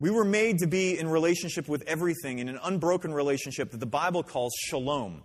We 0.00 0.10
were 0.10 0.24
made 0.24 0.58
to 0.58 0.66
be 0.66 0.98
in 0.98 1.08
relationship 1.08 1.68
with 1.68 1.82
everything, 1.86 2.38
in 2.38 2.48
an 2.48 2.58
unbroken 2.62 3.12
relationship 3.12 3.72
that 3.72 3.80
the 3.80 3.86
Bible 3.86 4.22
calls 4.22 4.54
shalom. 4.66 5.22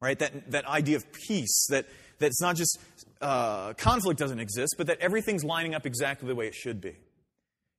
Right? 0.00 0.18
That, 0.18 0.50
that 0.52 0.66
idea 0.66 0.96
of 0.96 1.12
peace, 1.12 1.66
that, 1.70 1.86
it's 2.20 2.40
not 2.40 2.56
just 2.56 2.78
uh, 3.20 3.74
conflict 3.74 4.18
doesn't 4.18 4.40
exist, 4.40 4.74
but 4.78 4.86
that 4.86 4.98
everything's 5.00 5.44
lining 5.44 5.74
up 5.74 5.84
exactly 5.86 6.28
the 6.28 6.34
way 6.34 6.46
it 6.46 6.54
should 6.54 6.80
be. 6.80 6.96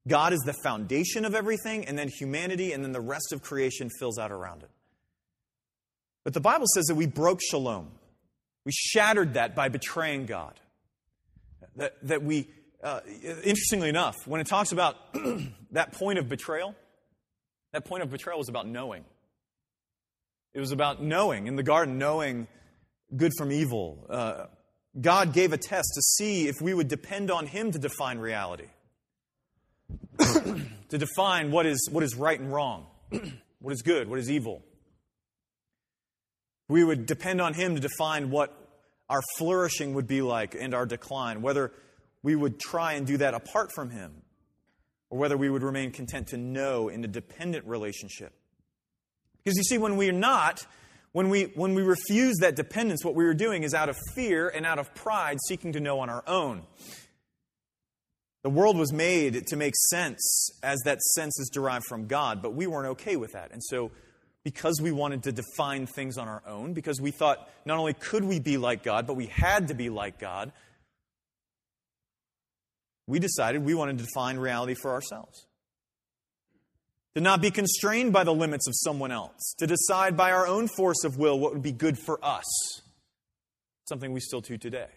God 0.08 0.34
is 0.34 0.40
the 0.42 0.54
foundation 0.64 1.26
of 1.26 1.34
everything, 1.34 1.86
and 1.86 1.98
then 1.98 2.10
humanity, 2.10 2.74
and 2.74 2.84
then 2.84 2.92
the 2.92 3.02
rest 3.02 3.32
of 3.32 3.42
creation 3.42 3.90
fills 4.00 4.18
out 4.18 4.32
around 4.32 4.64
it. 4.64 4.70
But 6.24 6.34
the 6.34 6.42
Bible 6.42 6.66
says 6.74 6.86
that 6.86 6.96
we 6.96 7.08
broke 7.08 7.40
shalom. 7.42 7.90
We 8.66 8.72
shattered 8.72 9.36
that 9.36 9.56
by 9.56 9.70
betraying 9.70 10.26
God. 10.26 10.60
That, 11.78 11.96
that 12.08 12.24
we 12.24 12.50
uh, 12.84 13.02
interestingly 13.44 13.90
enough, 13.90 14.16
when 14.26 14.42
it 14.42 14.48
talks 14.48 14.72
about 14.72 14.96
that 15.72 15.94
point 15.94 16.20
of 16.20 16.28
betrayal, 16.28 16.76
that 17.74 17.86
point 17.86 18.04
of 18.04 18.10
betrayal 18.10 18.38
was 18.38 18.50
about 18.50 18.68
knowing. 18.68 19.06
It 20.54 20.60
was 20.60 20.72
about 20.72 21.02
knowing 21.02 21.48
in 21.48 21.56
the 21.56 21.64
garden, 21.64 21.98
knowing 21.98 22.48
good 23.16 23.32
from 23.38 23.52
evil. 23.52 24.06
Uh, 24.10 24.46
God 25.00 25.34
gave 25.34 25.54
a 25.54 25.58
test 25.58 25.92
to 25.96 26.02
see 26.02 26.48
if 26.48 26.62
we 26.62 26.74
would 26.74 26.88
depend 26.88 27.32
on 27.32 27.48
Him 27.48 27.72
to 27.72 27.80
define 27.80 28.20
reality, 28.20 28.68
to 30.20 30.98
define 30.98 31.52
what 31.52 31.66
is, 31.66 31.88
what 31.92 32.04
is 32.04 32.16
right 32.16 32.40
and 32.40 32.52
wrong. 32.52 32.88
what 33.60 33.74
is 33.74 33.82
good, 33.82 34.10
what 34.10 34.20
is 34.20 34.30
evil. 34.30 34.64
We 36.68 36.84
would 36.84 37.06
depend 37.06 37.42
on 37.42 37.54
Him 37.54 37.76
to 37.76 37.82
define 37.82 38.32
what 38.32 38.58
our 39.10 39.22
flourishing 39.38 39.94
would 39.94 40.08
be 40.08 40.22
like 40.22 40.56
and 40.56 40.74
our 40.74 40.86
decline, 40.86 41.42
whether 41.42 41.72
we 42.24 42.36
would 42.36 42.60
try 42.60 42.94
and 42.94 43.08
do 43.08 43.18
that 43.18 43.34
apart 43.34 43.72
from 43.74 43.90
Him, 43.90 44.22
or 45.10 45.18
whether 45.18 45.38
we 45.38 45.50
would 45.50 45.64
remain 45.64 45.92
content 45.92 46.28
to 46.28 46.38
know 46.38 46.90
in 46.90 47.04
a 47.04 47.08
dependent 47.08 47.66
relationship. 47.66 48.34
Because 49.44 49.58
you 49.58 49.64
see, 49.64 49.78
when 49.78 49.98
we're 49.98 50.12
not, 50.12 50.66
when 51.14 51.30
we, 51.30 51.46
when 51.56 51.74
we 51.74 51.82
refuse 51.82 52.38
that 52.38 52.56
dependence, 52.56 53.04
what 53.04 53.16
we 53.16 53.26
are 53.26 53.34
doing 53.34 53.64
is 53.64 53.74
out 53.74 53.90
of 53.90 53.98
fear 54.14 54.48
and 54.50 54.66
out 54.66 54.80
of 54.80 54.94
pride 54.94 55.38
seeking 55.48 55.74
to 55.74 55.80
know 55.80 56.00
on 56.00 56.10
our 56.10 56.24
own. 56.28 56.64
The 58.44 58.50
world 58.50 58.78
was 58.78 58.92
made 58.92 59.46
to 59.48 59.56
make 59.56 59.74
sense 59.90 60.50
as 60.64 60.80
that 60.86 61.02
sense 61.02 61.40
is 61.40 61.50
derived 61.54 61.86
from 61.86 62.08
God, 62.08 62.42
but 62.42 62.54
we 62.54 62.66
weren't 62.66 62.88
okay 62.88 63.16
with 63.16 63.34
that. 63.34 63.52
And 63.52 63.64
so, 63.64 63.92
because 64.44 64.82
we 64.82 64.92
wanted 64.92 65.24
to 65.24 65.32
define 65.32 65.86
things 65.86 66.18
on 66.18 66.28
our 66.28 66.42
own, 66.48 66.74
because 66.74 67.00
we 67.00 67.12
thought 67.12 67.48
not 67.66 67.78
only 67.78 67.94
could 67.94 68.24
we 68.24 68.40
be 68.40 68.58
like 68.58 68.82
God, 68.82 69.06
but 69.06 69.16
we 69.16 69.28
had 69.28 69.68
to 69.68 69.76
be 69.76 69.90
like 69.90 70.20
God, 70.20 70.52
we 73.08 73.20
decided 73.20 73.64
we 73.64 73.74
wanted 73.74 73.98
to 73.98 74.06
define 74.06 74.38
reality 74.38 74.74
for 74.74 74.92
ourselves. 74.92 75.46
To 77.16 77.22
not 77.22 77.42
be 77.42 77.52
constrained 77.52 78.14
by 78.14 78.24
the 78.24 78.34
limits 78.34 78.68
of 78.68 78.74
someone 78.76 79.12
else, 79.12 79.54
to 79.60 79.68
decide 79.68 80.16
by 80.16 80.32
our 80.32 80.48
own 80.48 80.68
force 80.68 81.04
of 81.04 81.18
will 81.18 81.38
what 81.38 81.54
would 81.54 81.62
be 81.62 81.74
good 81.74 81.98
for 81.98 82.24
us. 82.24 82.46
Something 83.90 84.14
we 84.14 84.22
still 84.22 84.42
do 84.42 84.58
today. 84.58 84.88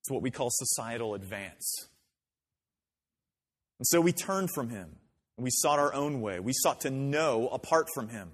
It's 0.00 0.10
what 0.10 0.22
we 0.22 0.30
call 0.30 0.48
societal 0.50 1.14
advance. 1.14 1.88
And 3.78 3.86
so 3.86 4.00
we 4.00 4.12
turned 4.12 4.50
from 4.54 4.70
him 4.70 4.96
and 5.36 5.44
we 5.44 5.50
sought 5.50 5.78
our 5.78 5.92
own 5.92 6.20
way. 6.20 6.40
We 6.40 6.52
sought 6.54 6.80
to 6.82 6.90
know 6.90 7.48
apart 7.48 7.88
from 7.94 8.08
him. 8.08 8.30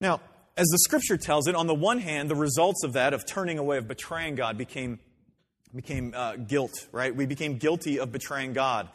Now, 0.00 0.20
as 0.56 0.66
the 0.68 0.78
scripture 0.78 1.16
tells 1.16 1.48
it, 1.48 1.54
on 1.54 1.66
the 1.66 1.74
one 1.74 1.98
hand, 1.98 2.30
the 2.30 2.36
results 2.36 2.84
of 2.84 2.92
that, 2.92 3.12
of 3.12 3.26
turning 3.26 3.58
away, 3.58 3.78
of 3.78 3.88
betraying 3.88 4.34
God, 4.34 4.56
became, 4.56 5.00
became 5.74 6.12
uh, 6.14 6.36
guilt, 6.36 6.72
right? 6.92 7.14
We 7.14 7.26
became 7.26 7.58
guilty 7.58 7.98
of 7.98 8.12
betraying 8.12 8.52
God 8.52 8.88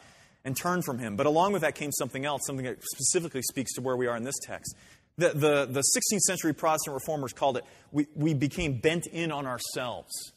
and 0.44 0.56
turned 0.56 0.84
from 0.84 0.98
him. 0.98 1.16
But 1.16 1.26
along 1.26 1.52
with 1.52 1.62
that 1.62 1.74
came 1.74 1.92
something 1.92 2.24
else, 2.24 2.42
something 2.46 2.64
that 2.64 2.82
specifically 2.82 3.42
speaks 3.42 3.74
to 3.74 3.80
where 3.80 3.96
we 3.96 4.06
are 4.06 4.16
in 4.16 4.24
this 4.24 4.38
text. 4.42 4.74
The, 5.18 5.30
the, 5.30 5.66
the 5.66 5.80
16th 5.80 6.20
century 6.20 6.54
Protestant 6.54 6.94
reformers 6.94 7.32
called 7.32 7.58
it, 7.58 7.64
we, 7.92 8.06
we 8.14 8.32
became 8.32 8.80
bent 8.80 9.06
in 9.06 9.30
on 9.32 9.46
ourselves. 9.46 10.32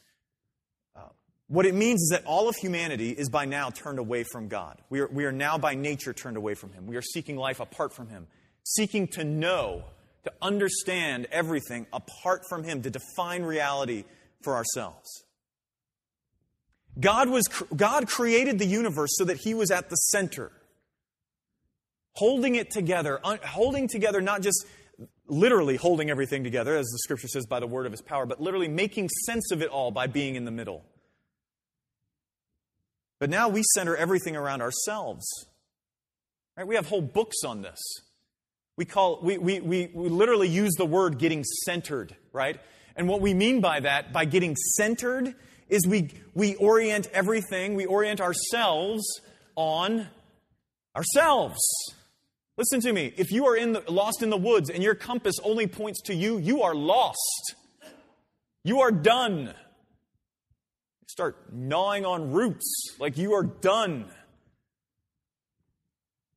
What 1.47 1.65
it 1.65 1.75
means 1.75 2.01
is 2.01 2.09
that 2.09 2.25
all 2.25 2.49
of 2.49 2.55
humanity 2.55 3.09
is 3.09 3.29
by 3.29 3.45
now 3.45 3.69
turned 3.69 3.99
away 3.99 4.23
from 4.23 4.47
God. 4.47 4.81
We 4.89 5.01
are, 5.01 5.07
we 5.07 5.25
are 5.25 5.31
now 5.31 5.57
by 5.57 5.75
nature 5.75 6.13
turned 6.13 6.37
away 6.37 6.55
from 6.55 6.71
Him. 6.73 6.87
We 6.87 6.95
are 6.95 7.01
seeking 7.01 7.35
life 7.37 7.59
apart 7.59 7.93
from 7.93 8.07
Him, 8.07 8.27
seeking 8.63 9.07
to 9.09 9.23
know, 9.23 9.83
to 10.23 10.33
understand 10.41 11.27
everything 11.31 11.85
apart 11.93 12.41
from 12.49 12.63
Him, 12.63 12.81
to 12.81 12.89
define 12.89 13.43
reality 13.43 14.05
for 14.41 14.55
ourselves. 14.55 15.22
God, 16.99 17.29
was, 17.29 17.47
God 17.75 18.07
created 18.07 18.59
the 18.59 18.65
universe 18.65 19.11
so 19.15 19.25
that 19.25 19.37
He 19.37 19.53
was 19.53 19.71
at 19.71 19.89
the 19.89 19.95
center, 19.95 20.51
holding 22.13 22.55
it 22.55 22.71
together, 22.71 23.19
holding 23.23 23.87
together 23.87 24.21
not 24.21 24.41
just 24.41 24.65
literally 25.27 25.75
holding 25.75 26.09
everything 26.09 26.43
together, 26.43 26.75
as 26.75 26.85
the 26.87 26.99
scripture 26.99 27.27
says, 27.27 27.45
by 27.45 27.59
the 27.59 27.67
word 27.67 27.85
of 27.85 27.91
His 27.91 28.01
power, 28.01 28.25
but 28.25 28.41
literally 28.41 28.67
making 28.67 29.09
sense 29.25 29.51
of 29.51 29.61
it 29.61 29.69
all 29.69 29.91
by 29.91 30.07
being 30.07 30.35
in 30.35 30.45
the 30.45 30.51
middle. 30.51 30.85
But 33.19 33.29
now 33.29 33.47
we 33.47 33.63
center 33.73 33.95
everything 33.95 34.35
around 34.35 34.61
ourselves. 34.61 35.25
Right? 36.57 36.67
We 36.67 36.75
have 36.75 36.87
whole 36.87 37.01
books 37.01 37.37
on 37.45 37.61
this. 37.61 37.79
We 38.75 38.85
call 38.85 39.19
we, 39.21 39.37
we, 39.37 39.59
we, 39.59 39.91
we 39.93 40.09
literally 40.09 40.49
use 40.49 40.73
the 40.77 40.85
word 40.85 41.19
getting 41.19 41.43
centered, 41.65 42.15
right? 42.31 42.59
And 42.95 43.07
what 43.07 43.21
we 43.21 43.33
mean 43.33 43.61
by 43.61 43.79
that, 43.79 44.11
by 44.11 44.25
getting 44.25 44.55
centered, 44.75 45.35
is 45.73 45.87
we, 45.87 46.11
we 46.33 46.55
orient 46.55 47.07
everything, 47.13 47.75
we 47.75 47.85
orient 47.85 48.21
ourselves 48.21 49.03
on 49.55 50.07
ourselves. 50.95 51.59
Listen 52.57 52.81
to 52.81 52.93
me. 52.93 53.13
If 53.17 53.31
you 53.31 53.47
are 53.47 53.55
in 53.55 53.73
the, 53.73 53.83
lost 53.87 54.21
in 54.21 54.29
the 54.29 54.37
woods 54.37 54.69
and 54.69 54.83
your 54.83 54.95
compass 54.95 55.35
only 55.43 55.67
points 55.67 56.01
to 56.03 56.13
you, 56.13 56.37
you 56.37 56.61
are 56.61 56.75
lost. 56.75 57.55
You 58.63 58.81
are 58.81 58.91
done 58.91 59.53
start 61.13 61.53
gnawing 61.53 62.07
on 62.07 62.31
roots 62.31 62.95
like 62.99 63.19
you 63.19 63.33
are 63.33 63.43
done. 63.43 64.05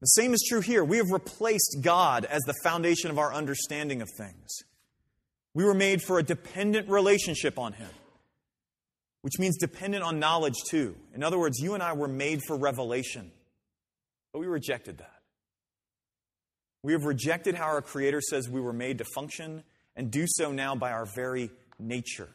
The 0.03 0.07
same 0.07 0.35
is 0.35 0.45
true 0.47 0.61
here. 0.61 0.85
We 0.85 0.99
have 0.99 1.11
replaced 1.11 1.79
God 1.81 2.27
as 2.27 2.43
the 2.43 2.53
foundation 2.63 3.11
of 3.11 3.19
our 3.19 3.33
understanding 3.33 4.03
of 4.03 4.11
things. 4.19 4.59
We 5.55 5.65
were 5.65 5.73
made 5.73 6.03
for 6.03 6.19
a 6.19 6.23
dependent 6.23 6.91
relationship 6.91 7.59
on 7.59 7.73
Him, 7.73 7.89
which 9.27 9.41
means 9.41 9.57
dependent 9.57 10.05
on 10.05 10.21
knowledge 10.21 10.55
too. 10.71 10.95
In 11.13 11.25
other 11.25 11.37
words, 11.37 11.59
you 11.59 11.75
and 11.75 11.83
I 11.83 11.95
were 11.95 12.07
made 12.07 12.43
for 12.47 12.57
revelation, 12.57 13.33
but 14.33 14.39
we 14.39 14.47
rejected 14.47 14.99
that. 14.99 15.19
We 16.85 16.93
have 16.93 17.07
rejected 17.07 17.57
how 17.57 17.65
our 17.65 17.83
Creator 17.83 18.21
says 18.21 18.49
we 18.49 18.61
were 18.61 18.73
made 18.73 18.99
to 18.99 19.05
function 19.17 19.65
and 19.97 20.13
do 20.13 20.27
so 20.29 20.53
now 20.53 20.77
by 20.77 20.93
our 20.93 21.07
very 21.17 21.51
nature. 21.77 22.29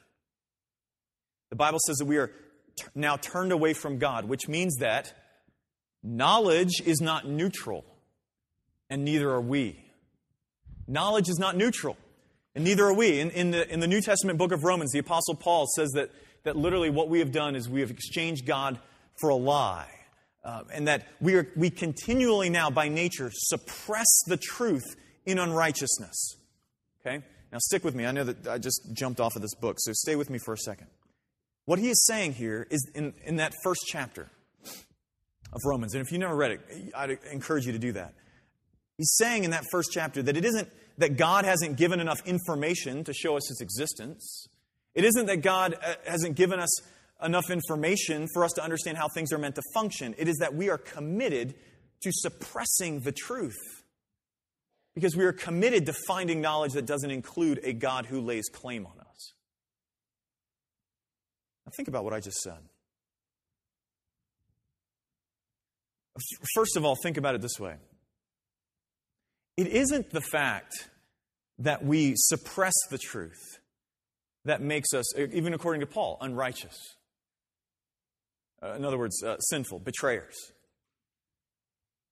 The 1.50 1.56
Bible 1.56 1.80
says 1.88 1.96
that 1.96 2.08
we 2.08 2.18
are 2.18 2.28
t- 2.28 2.88
now 2.94 3.16
turned 3.16 3.54
away 3.54 3.72
from 3.72 3.98
God, 3.98 4.26
which 4.26 4.50
means 4.50 4.76
that 4.82 5.14
knowledge 6.04 6.82
is 6.86 7.00
not 7.00 7.26
neutral, 7.26 7.86
and 8.90 9.06
neither 9.06 9.30
are 9.30 9.40
we. 9.40 9.82
Knowledge 10.90 11.30
is 11.30 11.40
not 11.40 11.56
neutral, 11.56 11.96
and 12.54 12.66
neither 12.66 12.84
are 12.84 12.94
we. 12.94 13.22
In, 13.22 13.30
in, 13.30 13.52
the, 13.52 13.66
in 13.72 13.80
the 13.80 13.88
New 13.88 14.02
Testament 14.02 14.38
book 14.38 14.52
of 14.52 14.66
Romans, 14.66 14.92
the 14.92 15.00
Apostle 15.00 15.36
Paul 15.36 15.68
says 15.68 15.92
that, 15.92 16.12
that 16.44 16.56
literally 16.56 16.90
what 16.90 17.10
we 17.10 17.20
have 17.20 17.32
done 17.32 17.56
is 17.56 17.70
we 17.70 17.82
have 17.82 17.92
exchanged 17.92 18.46
God 18.46 18.80
for 19.20 19.30
a 19.30 19.36
lie. 19.36 19.90
Uh, 20.44 20.64
and 20.74 20.88
that 20.88 21.08
we, 21.20 21.36
are, 21.36 21.48
we 21.56 21.70
continually 21.70 22.50
now, 22.50 22.72
by 22.72 22.90
nature, 22.90 23.30
suppress 23.32 24.08
the 24.26 24.38
truth 24.38 24.96
in 25.26 25.38
unrighteousness. 25.38 26.38
Okay? 27.00 27.24
Now, 27.52 27.60
stick 27.60 27.84
with 27.84 27.94
me. 27.94 28.06
I 28.06 28.12
know 28.12 28.24
that 28.24 28.48
I 28.48 28.58
just 28.58 28.94
jumped 28.94 29.20
off 29.20 29.36
of 29.36 29.44
this 29.44 29.54
book, 29.54 29.78
so 29.80 29.92
stay 29.94 30.16
with 30.16 30.30
me 30.30 30.40
for 30.44 30.54
a 30.54 30.58
second. 30.58 30.88
What 31.66 31.78
he 31.78 31.90
is 31.90 32.06
saying 32.06 32.34
here 32.34 32.66
is 32.72 32.90
in, 32.96 33.14
in 33.24 33.36
that 33.36 33.54
first 33.64 33.82
chapter 33.88 34.30
of 35.54 35.60
Romans, 35.66 35.94
and 35.94 36.04
if 36.04 36.12
you 36.12 36.18
never 36.18 36.36
read 36.36 36.52
it, 36.52 36.62
I'd 36.96 37.20
encourage 37.32 37.66
you 37.66 37.74
to 37.74 37.80
do 37.80 37.92
that. 37.92 38.14
He's 38.98 39.14
saying 39.18 39.44
in 39.44 39.52
that 39.52 39.66
first 39.72 39.92
chapter 39.92 40.24
that 40.24 40.38
it 40.38 40.46
isn't 40.46 40.70
that 40.98 41.18
God 41.18 41.46
hasn't 41.46 41.78
given 41.78 42.00
enough 42.00 42.26
information 42.26 43.04
to 43.04 43.14
show 43.14 43.36
us 43.36 43.48
his 43.48 43.62
existence. 43.62 44.48
It 44.94 45.06
isn't 45.06 45.26
that 45.28 45.38
God 45.38 45.76
uh, 45.82 45.96
hasn't 46.06 46.36
given 46.36 46.60
us 46.60 46.82
enough 47.24 47.50
information 47.50 48.28
for 48.34 48.44
us 48.44 48.52
to 48.54 48.64
understand 48.64 48.98
how 48.98 49.08
things 49.08 49.32
are 49.32 49.38
meant 49.38 49.56
to 49.56 49.62
function. 49.74 50.16
It 50.18 50.28
is 50.28 50.38
that 50.38 50.54
we 50.54 50.70
are 50.70 50.78
committed 50.78 51.56
to 52.02 52.12
suppressing 52.12 53.02
the 53.02 53.12
truth. 53.12 53.58
Because 54.94 55.16
we 55.16 55.24
are 55.24 55.32
committed 55.32 55.86
to 55.86 55.94
finding 56.08 56.42
knowledge 56.42 56.74
that 56.74 56.86
doesn't 56.86 57.12
include 57.12 57.62
a 57.64 57.72
God 57.72 58.06
who 58.06 58.20
lays 58.20 58.50
claim 58.50 58.86
on 58.86 59.00
us. 59.00 59.34
Now, 61.66 61.72
think 61.76 61.88
about 61.88 62.04
what 62.04 62.14
I 62.14 62.20
just 62.20 62.42
said. 62.42 62.58
First 66.54 66.76
of 66.76 66.84
all, 66.84 66.98
think 67.02 67.16
about 67.16 67.36
it 67.36 67.42
this 67.42 67.58
way 67.60 67.76
it 69.56 69.68
isn't 69.68 70.10
the 70.12 70.22
fact 70.22 70.90
that 71.60 71.86
we 71.86 72.14
suppress 72.18 72.74
the 72.90 72.98
truth 72.98 73.61
that 74.46 74.62
makes 74.62 74.94
us, 74.94 75.18
even 75.18 75.54
according 75.54 75.82
to 75.82 75.88
Paul, 75.88 76.18
unrighteous. 76.22 76.78
Uh, 78.64 78.74
in 78.74 78.86
other 78.86 78.98
words, 78.98 79.24
uh, 79.24 79.38
sinful, 79.40 79.80
betrayers. 79.80 80.36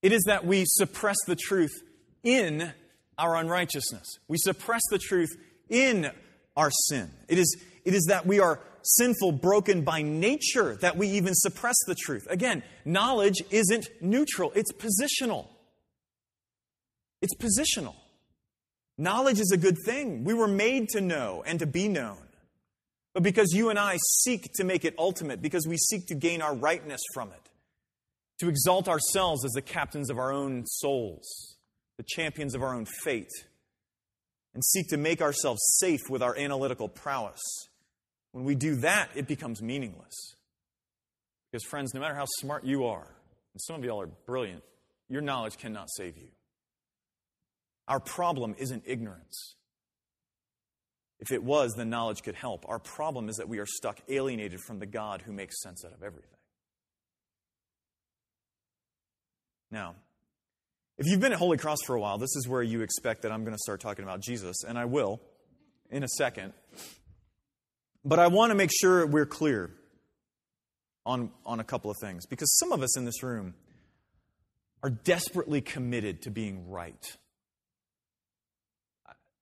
It 0.02 0.12
is 0.12 0.24
that 0.26 0.46
we 0.46 0.64
suppress 0.66 1.18
the 1.28 1.36
truth 1.36 1.84
in 2.24 2.74
our 3.18 3.36
unrighteousness. 3.36 4.08
We 4.28 4.38
suppress 4.38 4.82
the 4.90 4.98
truth 4.98 5.30
in 5.70 6.10
our 6.56 6.72
sin. 6.88 7.12
It 7.28 7.38
is, 7.38 7.58
it 7.86 7.94
is 7.94 8.06
that 8.10 8.26
we 8.26 8.40
are 8.40 8.62
sinful, 8.82 9.34
broken 9.34 9.84
by 9.84 10.02
nature 10.02 10.76
that 10.82 10.98
we 10.98 11.10
even 11.10 11.34
suppress 11.36 11.76
the 11.86 11.96
truth. 11.96 12.28
Again, 12.30 12.64
knowledge 12.86 13.42
isn't 13.52 13.90
neutral, 14.02 14.52
it's 14.56 14.72
positional. 14.74 15.48
It's 17.22 17.36
positional. 17.36 17.96
Knowledge 19.00 19.40
is 19.40 19.52
a 19.54 19.58
good 19.58 19.78
thing. 19.86 20.26
We 20.26 20.34
were 20.34 20.48
made 20.48 20.90
to 20.90 21.00
know 21.00 21.42
and 21.48 21.58
to 21.60 21.66
be 21.66 21.88
known. 21.88 22.18
But 23.14 23.24
because 23.24 23.54
you 23.54 23.70
and 23.70 23.80
I 23.80 23.98
seek 24.24 24.52
to 24.56 24.66
make 24.66 24.84
it 24.84 24.94
ultimate, 25.00 25.42
because 25.42 25.66
we 25.66 25.78
seek 25.78 26.08
to 26.08 26.16
gain 26.16 26.42
our 26.42 26.54
rightness 26.54 27.00
from 27.14 27.30
it, 27.30 27.50
to 28.40 28.50
exalt 28.50 28.90
ourselves 28.90 29.46
as 29.46 29.52
the 29.52 29.62
captains 29.62 30.10
of 30.10 30.20
our 30.20 30.34
own 30.34 30.66
souls, 30.66 31.56
the 31.96 32.04
champions 32.06 32.54
of 32.54 32.62
our 32.62 32.76
own 32.76 32.86
fate, 32.86 33.32
and 34.54 34.62
seek 34.66 34.90
to 34.90 34.98
make 34.98 35.22
ourselves 35.22 35.62
safe 35.80 36.02
with 36.10 36.22
our 36.22 36.38
analytical 36.38 36.90
prowess, 36.90 37.40
when 38.34 38.44
we 38.44 38.54
do 38.54 38.76
that, 38.82 39.12
it 39.16 39.28
becomes 39.28 39.62
meaningless. 39.62 40.36
Because, 41.50 41.64
friends, 41.64 41.94
no 41.94 42.02
matter 42.02 42.16
how 42.16 42.26
smart 42.40 42.66
you 42.66 42.86
are, 42.86 43.08
and 43.54 43.62
some 43.62 43.78
of 43.78 43.86
y'all 43.86 44.02
are 44.02 44.10
brilliant, 44.26 44.62
your 45.08 45.22
knowledge 45.22 45.58
cannot 45.58 45.88
save 45.90 46.18
you. 46.18 46.28
Our 47.90 48.00
problem 48.00 48.56
isn't 48.58 48.84
ignorance. 48.86 49.56
If 51.20 51.32
it 51.32 51.44
was, 51.44 51.74
then 51.76 51.90
knowledge 51.90 52.22
could 52.24 52.36
help. 52.36 52.66
Our 52.70 52.80
problem 52.80 53.28
is 53.28 53.38
that 53.38 53.50
we 53.50 53.58
are 53.58 53.66
stuck 53.66 54.00
alienated 54.08 54.62
from 54.62 54.80
the 54.80 54.86
God 54.86 55.24
who 55.24 55.34
makes 55.34 55.62
sense 55.62 55.84
out 55.84 55.92
of 55.92 56.04
everything. 56.04 56.30
Now, 59.72 59.96
if 60.98 61.08
you've 61.08 61.20
been 61.20 61.34
at 61.34 61.40
Holy 61.40 61.58
Cross 61.58 61.80
for 61.86 61.96
a 61.96 62.00
while, 62.00 62.18
this 62.18 62.36
is 62.36 62.48
where 62.48 62.64
you 62.64 62.82
expect 62.82 63.24
that 63.24 63.32
I'm 63.32 63.44
going 63.44 63.56
to 63.56 63.62
start 63.62 63.82
talking 63.82 64.04
about 64.04 64.22
Jesus, 64.22 64.64
and 64.64 64.78
I 64.78 64.86
will 64.86 65.20
in 65.90 66.04
a 66.04 66.08
second. 66.08 66.54
But 68.06 68.20
I 68.20 68.28
want 68.28 68.52
to 68.52 68.56
make 68.56 68.72
sure 68.72 69.06
we're 69.06 69.26
clear 69.26 69.72
on, 71.06 71.32
on 71.46 71.60
a 71.60 71.64
couple 71.64 71.90
of 71.90 71.98
things, 72.00 72.26
because 72.26 72.56
some 72.58 72.72
of 72.72 72.82
us 72.82 72.98
in 72.98 73.06
this 73.06 73.24
room 73.24 73.56
are 74.84 74.90
desperately 74.90 75.60
committed 75.60 76.22
to 76.22 76.32
being 76.32 76.70
right. 76.70 77.18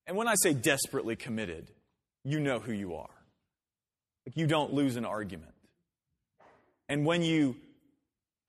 And 0.08 0.16
when 0.16 0.28
I 0.28 0.36
say 0.42 0.54
desperately 0.54 1.16
committed, 1.16 1.70
you 2.24 2.40
know 2.40 2.60
who 2.60 2.72
you 2.72 2.96
are. 2.96 3.10
Like 4.26 4.38
you 4.38 4.48
don't 4.48 4.74
lose 4.74 4.96
an 4.96 5.06
argument. 5.06 5.54
And 6.90 7.06
when 7.06 7.22
you 7.22 7.58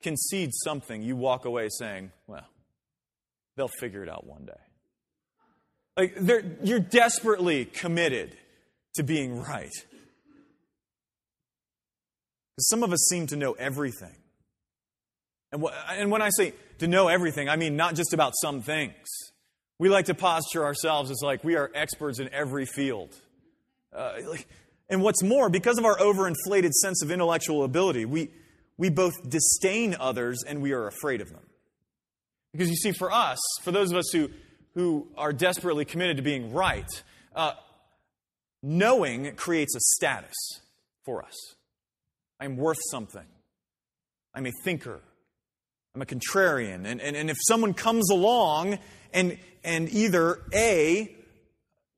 concede 0.01 0.51
something, 0.53 1.01
you 1.01 1.15
walk 1.15 1.45
away 1.45 1.67
saying, 1.69 2.11
well, 2.27 2.47
they'll 3.57 3.67
figure 3.67 4.01
it 4.01 4.09
out 4.09 4.25
one 4.25 4.45
day. 4.45 4.53
Like 5.97 6.15
you're 6.63 6.79
desperately 6.79 7.65
committed 7.65 8.37
to 8.95 9.03
being 9.03 9.41
right. 9.41 9.71
Some 12.59 12.83
of 12.83 12.91
us 12.93 13.05
seem 13.09 13.27
to 13.27 13.35
know 13.35 13.53
everything. 13.53 14.15
And, 15.51 15.61
wh- 15.61 15.91
and 15.91 16.11
when 16.11 16.21
I 16.21 16.29
say 16.29 16.53
to 16.79 16.87
know 16.87 17.07
everything, 17.07 17.49
I 17.49 17.55
mean 17.55 17.75
not 17.75 17.95
just 17.95 18.13
about 18.13 18.33
some 18.41 18.61
things. 18.61 19.07
We 19.79 19.87
like 19.87 20.05
to 20.05 20.13
posture 20.13 20.65
ourselves 20.65 21.09
as 21.09 21.21
like 21.23 21.43
we 21.43 21.55
are 21.55 21.71
experts 21.73 22.19
in 22.19 22.31
every 22.33 22.65
field. 22.65 23.15
Uh, 23.95 24.19
and 24.89 25.01
what's 25.01 25.23
more, 25.23 25.49
because 25.49 25.77
of 25.77 25.85
our 25.85 25.97
overinflated 25.97 26.73
sense 26.73 27.01
of 27.01 27.11
intellectual 27.11 27.63
ability, 27.63 28.05
we, 28.05 28.29
we 28.77 28.89
both 28.89 29.13
disdain 29.27 29.95
others 29.99 30.43
and 30.45 30.61
we 30.61 30.73
are 30.73 30.87
afraid 30.87 31.21
of 31.21 31.29
them. 31.29 31.41
Because 32.51 32.69
you 32.69 32.75
see, 32.75 32.91
for 32.91 33.11
us, 33.11 33.39
for 33.61 33.71
those 33.71 33.91
of 33.91 33.97
us 33.97 34.09
who, 34.11 34.29
who 34.73 35.07
are 35.17 35.31
desperately 35.31 35.85
committed 35.85 36.17
to 36.17 36.23
being 36.23 36.51
right, 36.51 36.89
uh, 37.35 37.53
knowing 38.61 39.33
creates 39.35 39.75
a 39.75 39.79
status 39.95 40.35
for 41.05 41.23
us. 41.23 41.35
I'm 42.39 42.57
worth 42.57 42.79
something. 42.91 43.25
I'm 44.33 44.45
a 44.45 44.51
thinker. 44.63 44.99
I'm 45.99 46.03
a 46.03 46.05
contrarian. 46.05 46.85
And, 46.85 47.01
and, 47.01 47.17
and 47.17 47.29
if 47.29 47.37
someone 47.45 47.73
comes 47.73 48.09
along 48.09 48.79
and, 49.13 49.37
and 49.65 49.89
either 49.89 50.39
A, 50.53 51.13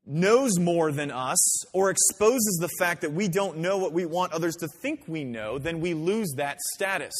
knows 0.04 0.58
more 0.58 0.90
than 0.90 1.12
us 1.12 1.72
or 1.72 1.88
exposes 1.88 2.58
the 2.60 2.68
fact 2.80 3.02
that 3.02 3.12
we 3.12 3.28
don't 3.28 3.58
know 3.58 3.78
what 3.78 3.92
we 3.92 4.04
want 4.04 4.32
others 4.32 4.56
to 4.56 4.66
think 4.82 5.04
we 5.06 5.22
know, 5.22 5.58
then 5.58 5.80
we 5.80 5.94
lose 5.94 6.32
that 6.36 6.58
status. 6.74 7.12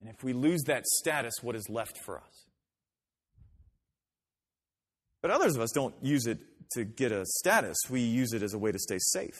And 0.00 0.10
if 0.10 0.24
we 0.24 0.32
lose 0.32 0.62
that 0.64 0.84
status, 0.86 1.34
what 1.40 1.54
is 1.54 1.68
left 1.68 1.96
for 2.04 2.18
us? 2.18 2.46
But 5.22 5.30
others 5.30 5.54
of 5.54 5.62
us 5.62 5.70
don't 5.72 5.94
use 6.02 6.26
it 6.26 6.38
to 6.72 6.82
get 6.84 7.12
a 7.12 7.24
status, 7.24 7.76
we 7.88 8.00
use 8.00 8.32
it 8.32 8.42
as 8.42 8.54
a 8.54 8.58
way 8.58 8.72
to 8.72 8.78
stay 8.78 8.98
safe. 8.98 9.38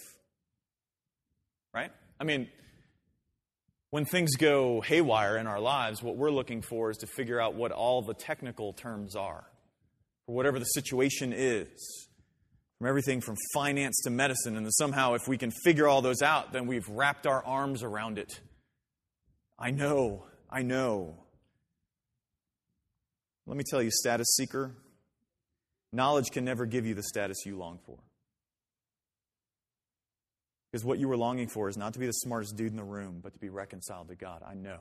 Right? 1.75 1.91
I 2.21 2.25
mean, 2.25 2.49
when 3.91 4.05
things 4.05 4.37
go 4.37 4.81
haywire 4.81 5.37
in 5.37 5.47
our 5.47 5.61
lives, 5.61 6.03
what 6.03 6.17
we're 6.17 6.31
looking 6.31 6.63
for 6.63 6.91
is 6.91 6.99
to 6.99 7.07
figure 7.07 7.41
out 7.41 7.55
what 7.55 7.73
all 7.73 8.03
the 8.03 8.15
technical 8.15 8.73
terms 8.73 9.17
are 9.17 9.45
for 10.27 10.35
whatever 10.35 10.59
the 10.59 10.65
situation 10.65 11.33
is. 11.35 12.09
From 12.79 12.89
everything 12.89 13.21
from 13.21 13.37
finance 13.53 14.01
to 14.05 14.11
medicine, 14.11 14.57
and 14.57 14.67
somehow, 14.73 15.13
if 15.13 15.29
we 15.29 15.37
can 15.37 15.51
figure 15.51 15.87
all 15.87 16.01
those 16.01 16.23
out, 16.23 16.53
then 16.53 16.67
we've 16.67 16.89
wrapped 16.89 17.27
our 17.27 17.45
arms 17.45 17.83
around 17.83 18.17
it. 18.17 18.41
I 19.59 19.71
know, 19.71 20.25
I 20.49 20.63
know. 20.63 21.19
Let 23.47 23.59
me 23.59 23.65
tell 23.69 23.83
you, 23.83 23.91
status 23.91 24.29
seeker, 24.35 24.77
knowledge 25.93 26.31
can 26.31 26.45
never 26.45 26.65
give 26.65 26.87
you 26.87 26.95
the 26.95 27.03
status 27.03 27.45
you 27.45 27.59
long 27.59 27.81
for. 27.85 27.99
Because 30.71 30.85
what 30.85 30.99
you 30.99 31.09
were 31.09 31.17
longing 31.17 31.49
for 31.49 31.69
is 31.69 31.77
not 31.77 31.95
to 31.95 31.99
be 31.99 32.07
the 32.07 32.13
smartest 32.13 32.57
dude 32.57 32.71
in 32.71 32.77
the 32.77 32.85
room, 32.85 33.21
but 33.23 33.33
to 33.33 33.39
be 33.39 33.49
reconciled 33.49 34.09
to 34.09 34.15
God. 34.15 34.43
I 34.47 34.55
know. 34.55 34.79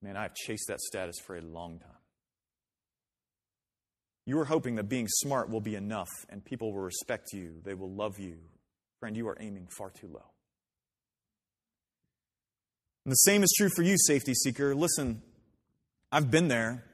Man, 0.00 0.16
I've 0.16 0.34
chased 0.34 0.68
that 0.68 0.80
status 0.80 1.16
for 1.24 1.36
a 1.36 1.40
long 1.40 1.78
time. 1.78 1.90
You 4.24 4.38
are 4.38 4.44
hoping 4.44 4.76
that 4.76 4.84
being 4.84 5.08
smart 5.08 5.50
will 5.50 5.60
be 5.60 5.74
enough 5.74 6.08
and 6.28 6.44
people 6.44 6.72
will 6.72 6.82
respect 6.82 7.32
you, 7.32 7.60
they 7.64 7.74
will 7.74 7.90
love 7.90 8.18
you. 8.18 8.38
Friend, 9.00 9.16
you 9.16 9.28
are 9.28 9.36
aiming 9.40 9.66
far 9.76 9.90
too 9.90 10.06
low. 10.06 10.24
And 13.04 13.10
the 13.10 13.16
same 13.16 13.42
is 13.42 13.52
true 13.56 13.68
for 13.74 13.82
you, 13.82 13.96
safety 13.98 14.32
seeker. 14.32 14.76
Listen, 14.76 15.22
I've 16.12 16.30
been 16.30 16.46
there. 16.46 16.84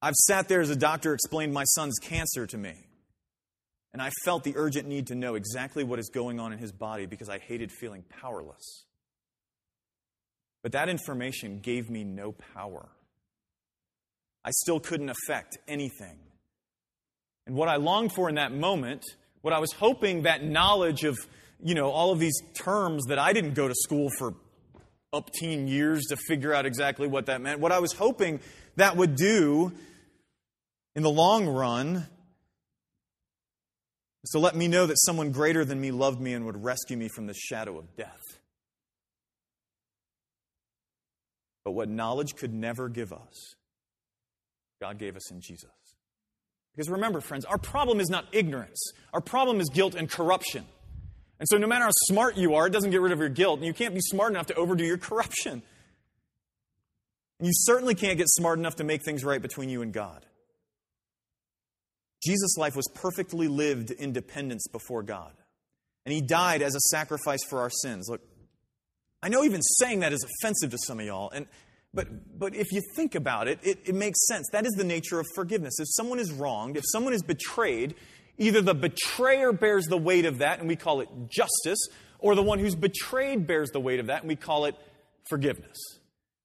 I've 0.00 0.14
sat 0.14 0.48
there 0.48 0.62
as 0.62 0.70
a 0.70 0.76
doctor 0.76 1.12
explained 1.12 1.52
my 1.52 1.64
son's 1.64 1.98
cancer 1.98 2.46
to 2.46 2.56
me. 2.56 2.86
And 3.96 4.02
I 4.02 4.10
felt 4.26 4.44
the 4.44 4.52
urgent 4.58 4.86
need 4.86 5.06
to 5.06 5.14
know 5.14 5.36
exactly 5.36 5.82
what 5.82 5.98
is 5.98 6.10
going 6.10 6.38
on 6.38 6.52
in 6.52 6.58
his 6.58 6.70
body 6.70 7.06
because 7.06 7.30
I 7.30 7.38
hated 7.38 7.72
feeling 7.72 8.04
powerless. 8.20 8.84
But 10.62 10.72
that 10.72 10.90
information 10.90 11.60
gave 11.60 11.88
me 11.88 12.04
no 12.04 12.32
power. 12.32 12.90
I 14.44 14.50
still 14.50 14.80
couldn't 14.80 15.08
affect 15.08 15.56
anything. 15.66 16.18
And 17.46 17.56
what 17.56 17.70
I 17.70 17.76
longed 17.76 18.12
for 18.12 18.28
in 18.28 18.34
that 18.34 18.52
moment, 18.52 19.02
what 19.40 19.54
I 19.54 19.60
was 19.60 19.72
hoping 19.72 20.24
that 20.24 20.44
knowledge 20.44 21.04
of, 21.04 21.16
you 21.64 21.74
know, 21.74 21.88
all 21.88 22.12
of 22.12 22.18
these 22.18 22.38
terms 22.52 23.06
that 23.06 23.18
I 23.18 23.32
didn't 23.32 23.54
go 23.54 23.66
to 23.66 23.74
school 23.74 24.10
for 24.18 24.34
up 25.10 25.30
teen 25.32 25.68
years 25.68 26.04
to 26.10 26.18
figure 26.28 26.52
out 26.52 26.66
exactly 26.66 27.08
what 27.08 27.24
that 27.26 27.40
meant, 27.40 27.60
what 27.60 27.72
I 27.72 27.78
was 27.78 27.94
hoping 27.94 28.40
that 28.76 28.94
would 28.94 29.16
do 29.16 29.72
in 30.94 31.02
the 31.02 31.08
long 31.10 31.46
run 31.46 32.06
so 34.26 34.40
let 34.40 34.56
me 34.56 34.68
know 34.68 34.86
that 34.86 34.96
someone 34.98 35.30
greater 35.30 35.64
than 35.64 35.80
me 35.80 35.90
loved 35.90 36.20
me 36.20 36.32
and 36.32 36.46
would 36.46 36.62
rescue 36.62 36.96
me 36.96 37.08
from 37.08 37.26
the 37.26 37.34
shadow 37.34 37.78
of 37.78 37.96
death. 37.96 38.22
But 41.64 41.72
what 41.72 41.88
knowledge 41.88 42.36
could 42.36 42.54
never 42.54 42.88
give 42.88 43.12
us, 43.12 43.54
God 44.80 44.98
gave 44.98 45.16
us 45.16 45.30
in 45.30 45.40
Jesus. 45.40 45.70
Because 46.72 46.90
remember, 46.90 47.20
friends, 47.20 47.44
our 47.44 47.58
problem 47.58 48.00
is 48.00 48.08
not 48.10 48.26
ignorance, 48.32 48.92
our 49.12 49.20
problem 49.20 49.60
is 49.60 49.68
guilt 49.72 49.94
and 49.94 50.10
corruption. 50.10 50.64
And 51.38 51.48
so, 51.48 51.58
no 51.58 51.66
matter 51.66 51.84
how 51.84 51.90
smart 51.92 52.36
you 52.36 52.54
are, 52.54 52.66
it 52.66 52.72
doesn't 52.72 52.90
get 52.90 53.00
rid 53.00 53.12
of 53.12 53.18
your 53.18 53.28
guilt, 53.28 53.58
and 53.58 53.66
you 53.66 53.74
can't 53.74 53.94
be 53.94 54.00
smart 54.00 54.30
enough 54.30 54.46
to 54.46 54.54
overdo 54.54 54.84
your 54.84 54.96
corruption. 54.96 55.62
And 57.38 57.46
you 57.46 57.52
certainly 57.52 57.94
can't 57.94 58.16
get 58.16 58.28
smart 58.28 58.58
enough 58.58 58.76
to 58.76 58.84
make 58.84 59.04
things 59.04 59.24
right 59.24 59.42
between 59.42 59.68
you 59.68 59.82
and 59.82 59.92
God. 59.92 60.24
Jesus' 62.24 62.56
life 62.56 62.76
was 62.76 62.88
perfectly 62.94 63.48
lived 63.48 63.90
in 63.90 64.12
dependence 64.12 64.66
before 64.68 65.02
God. 65.02 65.32
And 66.04 66.12
he 66.12 66.20
died 66.20 66.62
as 66.62 66.74
a 66.74 66.80
sacrifice 66.80 67.40
for 67.48 67.60
our 67.60 67.70
sins. 67.70 68.06
Look, 68.08 68.22
I 69.22 69.28
know 69.28 69.44
even 69.44 69.60
saying 69.62 70.00
that 70.00 70.12
is 70.12 70.24
offensive 70.24 70.70
to 70.70 70.78
some 70.78 71.00
of 71.00 71.06
y'all, 71.06 71.30
and, 71.30 71.46
but, 71.92 72.38
but 72.38 72.54
if 72.54 72.70
you 72.72 72.82
think 72.94 73.14
about 73.14 73.48
it, 73.48 73.58
it, 73.62 73.78
it 73.86 73.94
makes 73.94 74.26
sense. 74.26 74.46
That 74.52 74.66
is 74.66 74.72
the 74.74 74.84
nature 74.84 75.18
of 75.18 75.26
forgiveness. 75.34 75.80
If 75.80 75.88
someone 75.90 76.18
is 76.18 76.32
wronged, 76.32 76.76
if 76.76 76.84
someone 76.86 77.12
is 77.12 77.22
betrayed, 77.22 77.94
either 78.38 78.60
the 78.60 78.74
betrayer 78.74 79.52
bears 79.52 79.86
the 79.86 79.96
weight 79.96 80.26
of 80.26 80.38
that, 80.38 80.60
and 80.60 80.68
we 80.68 80.76
call 80.76 81.00
it 81.00 81.08
justice, 81.28 81.88
or 82.18 82.34
the 82.34 82.42
one 82.42 82.58
who's 82.58 82.74
betrayed 82.74 83.46
bears 83.46 83.70
the 83.70 83.80
weight 83.80 83.98
of 83.98 84.06
that, 84.06 84.20
and 84.20 84.28
we 84.28 84.36
call 84.36 84.66
it 84.66 84.74
forgiveness. 85.28 85.76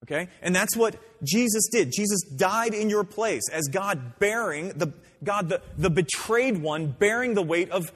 Okay? 0.04 0.28
And 0.42 0.56
that's 0.56 0.76
what 0.76 0.96
Jesus 1.24 1.68
did. 1.72 1.92
Jesus 1.96 2.22
died 2.22 2.74
in 2.74 2.90
your 2.90 3.04
place 3.04 3.44
as 3.52 3.68
God 3.68 4.20
bearing 4.20 4.70
the 4.70 4.94
God, 5.24 5.50
the, 5.50 5.62
the 5.78 5.90
betrayed 5.90 6.58
one, 6.58 6.88
bearing 6.88 7.36
the 7.36 7.44
weight 7.44 7.70
of, 7.70 7.92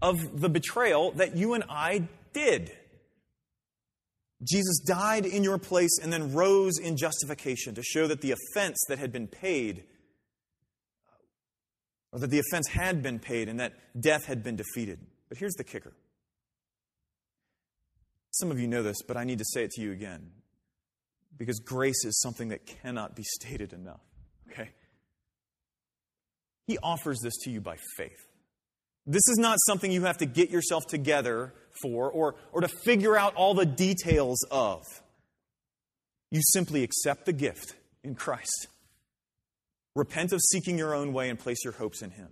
of 0.00 0.40
the 0.40 0.48
betrayal 0.48 1.12
that 1.12 1.36
you 1.36 1.54
and 1.54 1.64
I 1.68 2.08
did. 2.32 2.72
Jesus 4.42 4.78
died 4.78 5.26
in 5.26 5.44
your 5.44 5.58
place 5.58 5.98
and 6.02 6.10
then 6.10 6.32
rose 6.32 6.78
in 6.78 6.96
justification 6.96 7.74
to 7.74 7.82
show 7.82 8.06
that 8.06 8.22
the 8.22 8.32
offense 8.32 8.78
that 8.88 8.98
had 8.98 9.12
been 9.12 9.26
paid, 9.26 9.84
or 12.12 12.20
that 12.20 12.30
the 12.30 12.38
offense 12.38 12.68
had 12.68 13.02
been 13.02 13.18
paid 13.18 13.50
and 13.50 13.60
that 13.60 13.74
death 14.00 14.24
had 14.24 14.42
been 14.42 14.56
defeated. 14.56 14.98
But 15.28 15.36
here's 15.36 15.54
the 15.54 15.64
kicker. 15.64 15.92
Some 18.30 18.50
of 18.50 18.58
you 18.58 18.66
know 18.66 18.82
this, 18.82 19.02
but 19.06 19.18
I 19.18 19.24
need 19.24 19.38
to 19.38 19.44
say 19.44 19.64
it 19.64 19.70
to 19.72 19.82
you 19.82 19.92
again 19.92 20.30
because 21.36 21.60
grace 21.60 22.04
is 22.04 22.20
something 22.20 22.48
that 22.48 22.66
cannot 22.66 23.16
be 23.16 23.22
stated 23.22 23.72
enough. 23.72 24.00
Okay? 24.50 24.70
He 26.66 26.78
offers 26.82 27.20
this 27.22 27.36
to 27.44 27.50
you 27.50 27.60
by 27.60 27.76
faith. 27.96 28.26
This 29.06 29.22
is 29.28 29.38
not 29.38 29.58
something 29.66 29.90
you 29.90 30.04
have 30.04 30.18
to 30.18 30.26
get 30.26 30.50
yourself 30.50 30.86
together 30.86 31.54
for 31.82 32.10
or, 32.10 32.36
or 32.52 32.60
to 32.60 32.68
figure 32.68 33.16
out 33.16 33.34
all 33.34 33.54
the 33.54 33.66
details 33.66 34.44
of. 34.50 34.82
You 36.30 36.42
simply 36.52 36.84
accept 36.84 37.26
the 37.26 37.32
gift 37.32 37.74
in 38.04 38.14
Christ. 38.14 38.68
Repent 39.96 40.32
of 40.32 40.40
seeking 40.40 40.78
your 40.78 40.94
own 40.94 41.12
way 41.12 41.28
and 41.28 41.38
place 41.38 41.64
your 41.64 41.72
hopes 41.72 42.02
in 42.02 42.10
Him. 42.10 42.28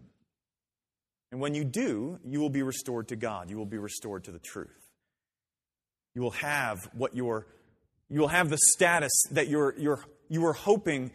And 1.32 1.40
when 1.40 1.54
you 1.54 1.64
do, 1.64 2.18
you 2.24 2.40
will 2.40 2.50
be 2.50 2.62
restored 2.62 3.08
to 3.08 3.16
God. 3.16 3.50
You 3.50 3.58
will 3.58 3.66
be 3.66 3.78
restored 3.78 4.24
to 4.24 4.30
the 4.30 4.38
truth. 4.38 4.88
You 6.14 6.22
will 6.22 6.30
have 6.32 6.78
what 6.94 7.14
you're, 7.14 7.46
you 8.08 8.20
will 8.20 8.28
have 8.28 8.50
the 8.50 8.58
status 8.72 9.12
that 9.32 9.48
you're, 9.48 9.74
you're, 9.78 10.04
you 10.28 10.40
were 10.40 10.52
hoping 10.52 11.10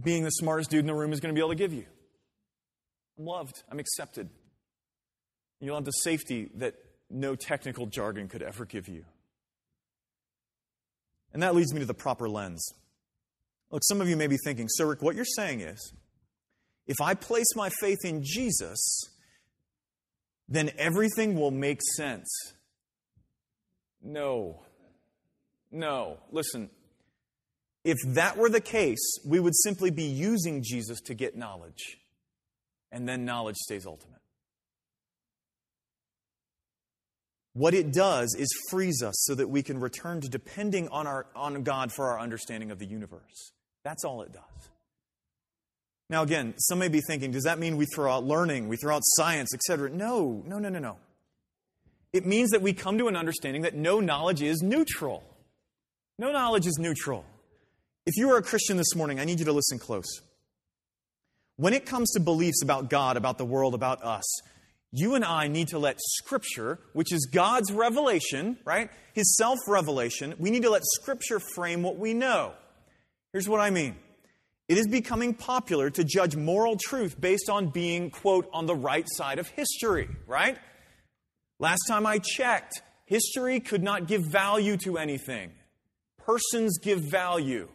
being 0.00 0.24
the 0.24 0.30
smartest 0.30 0.70
dude 0.70 0.80
in 0.80 0.86
the 0.86 0.94
room 0.94 1.12
is 1.12 1.20
going 1.20 1.34
to 1.34 1.38
be 1.38 1.40
able 1.40 1.50
to 1.50 1.54
give 1.54 1.72
you. 1.72 1.84
I'm 3.18 3.26
loved. 3.26 3.62
I'm 3.70 3.78
accepted. 3.78 4.28
You'll 5.60 5.76
have 5.76 5.84
the 5.84 5.92
safety 5.92 6.50
that 6.56 6.74
no 7.10 7.36
technical 7.36 7.86
jargon 7.86 8.28
could 8.28 8.42
ever 8.42 8.64
give 8.64 8.88
you. 8.88 9.04
And 11.32 11.42
that 11.42 11.54
leads 11.54 11.72
me 11.72 11.80
to 11.80 11.86
the 11.86 11.94
proper 11.94 12.28
lens. 12.28 12.64
Look, 13.70 13.82
some 13.84 14.00
of 14.00 14.08
you 14.08 14.16
may 14.16 14.26
be 14.26 14.36
thinking, 14.36 14.68
so 14.68 14.86
Rick, 14.86 15.02
what 15.02 15.16
you're 15.16 15.24
saying 15.24 15.60
is 15.60 15.92
if 16.86 17.00
I 17.00 17.14
place 17.14 17.54
my 17.56 17.70
faith 17.80 18.04
in 18.04 18.22
Jesus, 18.22 18.80
then 20.48 20.70
everything 20.76 21.34
will 21.34 21.50
make 21.50 21.80
sense. 21.96 22.28
No. 24.02 24.62
No. 25.74 26.18
Listen, 26.30 26.70
if 27.84 27.98
that 28.14 28.36
were 28.36 28.48
the 28.48 28.60
case, 28.60 29.18
we 29.26 29.40
would 29.40 29.56
simply 29.56 29.90
be 29.90 30.04
using 30.04 30.62
Jesus 30.62 31.00
to 31.02 31.14
get 31.14 31.36
knowledge, 31.36 31.98
and 32.92 33.08
then 33.08 33.24
knowledge 33.24 33.56
stays 33.56 33.84
ultimate. 33.84 34.20
What 37.52 37.74
it 37.74 37.92
does 37.92 38.34
is 38.38 38.48
frees 38.70 39.02
us 39.02 39.14
so 39.26 39.34
that 39.34 39.48
we 39.48 39.62
can 39.62 39.78
return 39.78 40.20
to 40.20 40.28
depending 40.28 40.88
on, 40.88 41.06
our, 41.06 41.26
on 41.36 41.62
God 41.62 41.92
for 41.92 42.08
our 42.08 42.20
understanding 42.20 42.70
of 42.70 42.78
the 42.78 42.86
universe. 42.86 43.52
That's 43.84 44.04
all 44.04 44.22
it 44.22 44.32
does. 44.32 44.42
Now, 46.08 46.22
again, 46.22 46.54
some 46.58 46.78
may 46.78 46.88
be 46.88 47.00
thinking, 47.00 47.30
does 47.30 47.44
that 47.44 47.58
mean 47.58 47.76
we 47.76 47.86
throw 47.86 48.12
out 48.12 48.24
learning, 48.24 48.68
we 48.68 48.76
throw 48.76 48.94
out 48.94 49.02
science, 49.04 49.54
etc.? 49.54 49.90
No, 49.90 50.42
no, 50.46 50.58
no, 50.58 50.68
no, 50.68 50.78
no. 50.78 50.96
It 52.12 52.26
means 52.26 52.50
that 52.50 52.62
we 52.62 52.72
come 52.72 52.98
to 52.98 53.08
an 53.08 53.16
understanding 53.16 53.62
that 53.62 53.74
no 53.74 54.00
knowledge 54.00 54.42
is 54.42 54.62
neutral. 54.62 55.24
No 56.18 56.30
knowledge 56.30 56.66
is 56.66 56.78
neutral. 56.78 57.24
If 58.06 58.16
you 58.16 58.30
are 58.30 58.36
a 58.36 58.42
Christian 58.42 58.76
this 58.76 58.94
morning, 58.94 59.18
I 59.18 59.24
need 59.24 59.40
you 59.40 59.46
to 59.46 59.52
listen 59.52 59.78
close. 59.78 60.20
When 61.56 61.72
it 61.72 61.86
comes 61.86 62.10
to 62.12 62.20
beliefs 62.20 62.62
about 62.62 62.90
God, 62.90 63.16
about 63.16 63.38
the 63.38 63.44
world, 63.44 63.74
about 63.74 64.02
us, 64.04 64.24
you 64.92 65.14
and 65.16 65.24
I 65.24 65.48
need 65.48 65.68
to 65.68 65.78
let 65.78 65.96
Scripture, 66.00 66.78
which 66.92 67.12
is 67.12 67.26
God's 67.32 67.72
revelation, 67.72 68.58
right? 68.64 68.90
His 69.12 69.36
self 69.36 69.58
revelation, 69.66 70.34
we 70.38 70.50
need 70.50 70.62
to 70.62 70.70
let 70.70 70.82
Scripture 70.84 71.40
frame 71.40 71.82
what 71.82 71.96
we 71.96 72.14
know. 72.14 72.52
Here's 73.32 73.48
what 73.48 73.60
I 73.60 73.70
mean 73.70 73.96
it 74.68 74.78
is 74.78 74.86
becoming 74.86 75.34
popular 75.34 75.90
to 75.90 76.04
judge 76.04 76.36
moral 76.36 76.76
truth 76.76 77.20
based 77.20 77.50
on 77.50 77.68
being, 77.68 78.10
quote, 78.10 78.48
on 78.52 78.66
the 78.66 78.74
right 78.74 79.06
side 79.08 79.38
of 79.38 79.48
history, 79.48 80.08
right? 80.26 80.58
Last 81.58 81.82
time 81.88 82.06
I 82.06 82.18
checked, 82.18 82.82
history 83.06 83.58
could 83.60 83.82
not 83.82 84.06
give 84.06 84.22
value 84.22 84.76
to 84.78 84.96
anything. 84.96 85.52
Persons 86.26 86.78
give 86.78 87.00
value, 87.00 87.68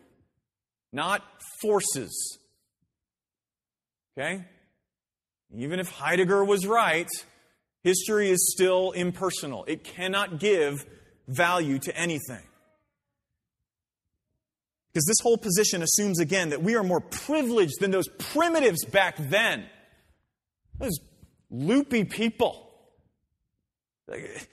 not 0.92 1.24
forces. 1.62 2.40
Okay? 4.18 4.44
Even 5.56 5.80
if 5.80 5.90
Heidegger 5.90 6.44
was 6.44 6.66
right, 6.66 7.10
history 7.84 8.30
is 8.30 8.52
still 8.54 8.92
impersonal. 8.92 9.66
It 9.66 9.84
cannot 9.84 10.40
give 10.40 10.86
value 11.28 11.80
to 11.80 11.96
anything. 11.96 12.44
Because 14.92 15.06
this 15.06 15.20
whole 15.22 15.38
position 15.38 15.84
assumes 15.84 16.20
again 16.20 16.50
that 16.50 16.64
we 16.64 16.76
are 16.76 16.84
more 16.84 17.02
privileged 17.02 17.80
than 17.80 17.92
those 17.92 18.08
primitives 18.08 18.84
back 18.86 19.16
then. 19.18 19.66
Those 20.80 21.00
loopy 21.52 22.06
people. 22.06 22.72
It 24.08 24.48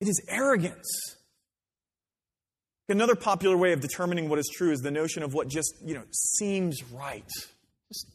is 0.00 0.22
arrogance. 0.28 1.16
Another 2.88 3.16
popular 3.16 3.56
way 3.56 3.72
of 3.72 3.80
determining 3.80 4.28
what 4.28 4.38
is 4.38 4.48
true 4.54 4.70
is 4.70 4.80
the 4.80 4.92
notion 4.92 5.24
of 5.24 5.34
what 5.34 5.48
just, 5.48 5.74
you 5.84 5.94
know, 5.94 6.04
seems 6.12 6.84
right 6.92 7.28
Just 7.88 8.06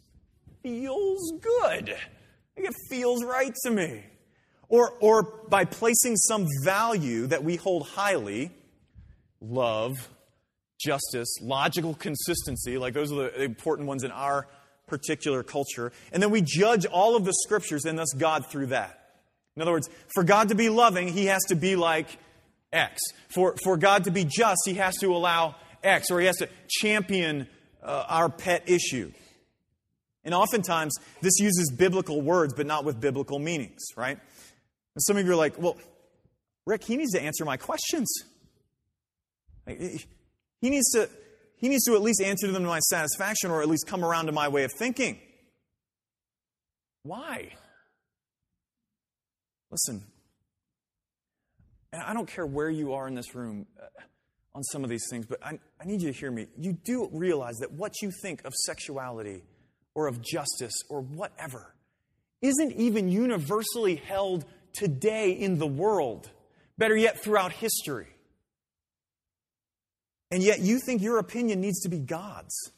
feels 0.64 1.34
good. 1.42 1.96
It 2.56 2.74
feels 2.90 3.24
right 3.24 3.54
to 3.64 3.72
me. 3.72 4.04
Or, 4.70 4.94
or 5.02 5.24
by 5.50 5.66
placing 5.66 6.16
some 6.16 6.48
value 6.64 7.28
that 7.28 7.44
we 7.44 7.58
hold 7.58 7.88
highly, 7.88 8.52
love, 9.42 10.10
justice, 10.80 11.36
logical 11.42 11.94
consistency, 11.94 12.78
like 12.78 12.94
those 12.94 13.12
are 13.12 13.16
the 13.16 13.44
important 13.44 13.90
ones 13.90 14.06
in 14.06 14.12
our 14.12 14.48
particular 14.88 15.44
culture. 15.44 15.92
And 16.14 16.24
then 16.24 16.32
we 16.32 16.42
judge 16.42 16.86
all 16.86 17.18
of 17.18 17.26
the 17.26 17.34
scriptures 17.44 17.84
and 17.84 18.00
thus 18.00 18.14
God 18.14 18.46
through 18.46 18.68
that. 18.68 18.98
In 19.58 19.62
other 19.62 19.72
words, 19.72 19.90
for 20.14 20.24
God 20.24 20.50
to 20.50 20.56
be 20.56 20.70
loving, 20.70 21.10
he 21.10 21.26
has 21.26 21.44
to 21.50 21.56
be 21.56 21.76
like 21.76 22.08
X. 22.74 23.00
For, 23.30 23.56
for 23.64 23.78
God 23.78 24.06
to 24.06 24.12
be 24.12 24.26
just, 24.26 24.62
he 24.66 24.76
has 24.76 24.96
to 24.98 25.16
allow 25.16 25.56
X, 25.84 26.12
or 26.12 26.20
he 26.20 26.26
has 26.26 26.38
to 26.38 26.50
champion 26.70 27.48
uh, 27.84 28.06
our 28.08 28.30
pet 28.30 28.70
issue. 28.70 29.12
And 30.24 30.34
oftentimes, 30.34 30.96
this 31.22 31.40
uses 31.40 31.72
biblical 31.72 32.22
words, 32.22 32.54
but 32.54 32.68
not 32.68 32.86
with 32.86 33.00
biblical 33.00 33.40
meanings, 33.40 33.82
right? 33.96 34.18
And 34.96 35.04
some 35.04 35.18
of 35.18 35.26
you 35.26 35.32
are 35.32 35.36
like, 35.36 35.58
well, 35.58 35.78
Rick, 36.66 36.84
he 36.84 36.98
needs 36.98 37.14
to 37.14 37.22
answer 37.22 37.44
my 37.44 37.58
questions. 37.58 38.08
He 39.66 40.70
needs 40.70 40.92
to, 40.92 41.10
he 41.56 41.70
needs 41.70 41.84
to 41.86 41.96
at 41.96 42.02
least 42.02 42.22
answer 42.22 42.52
them 42.52 42.62
to 42.64 42.70
my 42.70 42.80
satisfaction 42.80 43.52
or 43.52 43.62
at 43.62 43.68
least 43.68 43.88
come 43.88 44.06
around 44.06 44.28
to 44.28 44.32
my 44.32 44.48
way 44.48 44.64
of 44.64 44.72
thinking. 44.78 45.20
Why? 47.04 47.54
Listen, 49.72 50.04
I 51.94 52.14
don't 52.14 52.28
care 52.28 52.46
where 52.46 52.70
you 52.70 52.94
are 52.94 53.08
in 53.08 53.16
this 53.16 53.36
room 53.36 53.66
uh, 53.80 53.86
on 54.56 54.64
some 54.64 54.84
of 54.84 54.90
these 54.90 55.06
things, 55.10 55.26
but 55.26 55.40
I, 55.46 55.60
I 55.80 55.86
need 55.86 56.02
you 56.02 56.12
to 56.12 56.18
hear 56.18 56.32
me. 56.32 56.48
You 56.58 56.74
do 56.74 57.10
realize 57.12 57.58
that 57.58 57.72
what 57.74 58.02
you 58.02 58.12
think 58.22 58.46
of 58.46 58.54
sexuality 58.54 59.44
or 59.94 60.08
of 60.08 60.22
justice 60.22 60.74
or 60.90 61.02
whatever 61.02 61.76
isn't 62.42 62.72
even 62.74 63.10
universally 63.10 63.96
held 63.96 64.46
today 64.74 65.32
in 65.32 65.58
the 65.58 65.68
world, 65.68 66.30
better 66.78 66.96
yet, 66.96 67.22
throughout 67.22 67.52
history. 67.52 68.08
And 70.32 70.42
yet 70.42 70.60
you 70.60 70.80
think 70.80 71.02
your 71.02 71.18
opinion 71.18 71.60
needs 71.60 71.82
to 71.82 71.90
be 71.90 72.00
God's. 72.00 72.72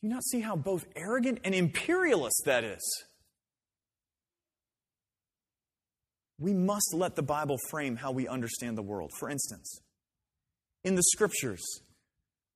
Do 0.00 0.06
you 0.06 0.14
not 0.14 0.24
see 0.24 0.40
how 0.40 0.56
both 0.56 0.86
arrogant 0.96 1.40
and 1.44 1.54
imperialist 1.54 2.42
that 2.46 2.64
is? 2.64 3.04
We 6.38 6.54
must 6.54 6.94
let 6.94 7.16
the 7.16 7.22
Bible 7.22 7.58
frame 7.70 7.96
how 7.96 8.12
we 8.12 8.28
understand 8.28 8.78
the 8.78 8.82
world. 8.82 9.12
For 9.18 9.28
instance, 9.28 9.80
in 10.84 10.94
the 10.94 11.02
scriptures, 11.02 11.64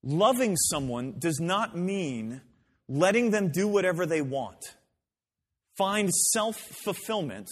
loving 0.03 0.57
someone 0.57 1.16
does 1.18 1.40
not 1.40 1.77
mean 1.77 2.40
letting 2.88 3.31
them 3.31 3.51
do 3.51 3.66
whatever 3.66 4.07
they 4.07 4.23
want, 4.23 4.77
find 5.77 6.11
self 6.12 6.57
fulfillment, 6.85 7.49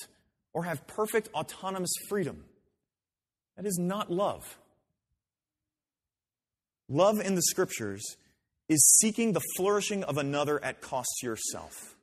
or 0.53 0.65
have 0.65 0.87
perfect 0.87 1.29
autonomous 1.35 1.93
freedom. 2.09 2.45
That 3.57 3.67
is 3.67 3.79
not 3.79 4.11
love. 4.11 4.59
Love 6.89 7.21
in 7.21 7.35
the 7.35 7.43
scriptures 7.43 8.17
is 8.69 8.99
seeking 9.01 9.33
the 9.33 9.43
flourishing 9.57 10.05
of 10.05 10.19
another 10.19 10.63
at 10.65 10.81
cost 10.81 11.09
to 11.21 11.27
yourself. 11.27 11.97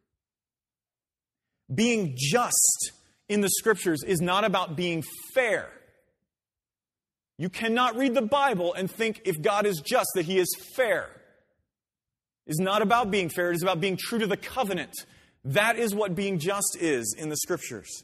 Being 1.74 2.14
just 2.18 2.92
in 3.30 3.42
the 3.42 3.50
scriptures 3.50 4.04
is 4.04 4.22
not 4.22 4.44
about 4.44 4.76
being 4.76 5.04
fair. 5.34 5.70
You 7.38 7.50
cannot 7.50 7.96
read 7.96 8.16
the 8.16 8.22
Bible 8.22 8.74
and 8.74 8.90
think 8.90 9.22
if 9.26 9.42
God 9.42 9.66
is 9.66 9.82
just 9.86 10.10
that 10.16 10.26
he 10.26 10.40
is 10.40 10.48
fair 10.76 11.10
is 12.48 12.58
not 12.60 12.82
about 12.82 13.12
being 13.12 13.30
fair, 13.30 13.52
it 13.52 13.56
is 13.56 13.64
about 13.64 13.80
being 13.80 13.98
true 13.98 14.20
to 14.20 14.28
the 14.28 14.38
covenant. 14.38 14.94
That 15.44 15.78
is 15.78 15.94
what 15.94 16.16
being 16.16 16.40
just 16.40 16.78
is 16.80 17.16
in 17.18 17.30
the 17.30 17.38
scriptures. 17.38 18.04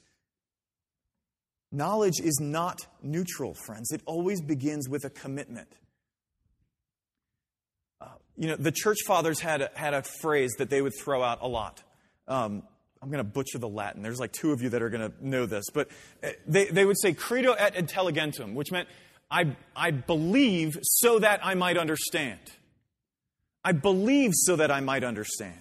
Knowledge 1.72 2.20
is 2.22 2.38
not 2.40 2.86
neutral, 3.02 3.56
friends. 3.66 3.92
It 3.92 4.02
always 4.06 4.42
begins 4.42 4.88
with 4.88 5.06
a 5.06 5.10
commitment. 5.10 5.70
Uh, 8.00 8.10
you 8.38 8.48
know, 8.48 8.56
the 8.56 8.72
church 8.72 9.00
fathers 9.08 9.40
had 9.40 9.62
a, 9.62 9.72
had 9.74 9.96
a 9.96 10.04
phrase 10.22 10.52
that 10.60 10.70
they 10.70 10.82
would 10.82 10.94
throw 11.02 11.24
out 11.24 11.40
a 11.42 11.48
lot. 11.48 11.82
Um, 12.28 12.64
I'm 13.04 13.10
going 13.10 13.18
to 13.18 13.26
butcher 13.26 13.58
the 13.58 13.68
Latin. 13.68 14.02
There's 14.02 14.22
like 14.22 14.32
two 14.32 14.54
of 14.54 14.62
you 14.62 14.70
that 14.70 14.82
are 14.82 14.90
going 14.90 15.12
to 15.12 15.14
know 15.20 15.46
this. 15.46 15.66
But 15.74 15.90
uh, 16.24 16.30
they, 16.48 16.68
they 16.68 16.86
would 16.86 16.98
say 16.98 17.14
credo 17.14 17.52
et 17.52 17.76
intelligentum, 17.76 18.54
which 18.54 18.72
meant 18.72 18.88
I, 19.30 19.58
I 19.76 19.92
believe 19.92 20.78
so 20.82 21.20
that 21.20 21.42
I 21.44 21.54
might 21.54 21.76
understand. 21.78 22.40
I 23.62 23.74
believe 23.74 24.32
so 24.34 24.56
that 24.56 24.72
I 24.72 24.80
might 24.80 25.04
understand. 25.04 25.60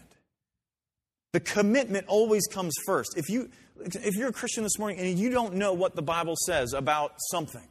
The 1.32 1.40
commitment 1.40 2.07
always 2.07 2.47
comes 2.47 2.74
first. 2.86 3.16
If, 3.16 3.28
you, 3.28 3.51
if 3.80 4.14
you're 4.14 4.28
a 4.28 4.32
Christian 4.32 4.62
this 4.62 4.78
morning 4.78 5.01
and 5.01 5.18
you 5.18 5.30
don't 5.30 5.55
know 5.55 5.72
what 5.72 5.97
the 5.97 6.03
Bible 6.03 6.36
says 6.47 6.72
about 6.74 7.14
something, 7.32 7.66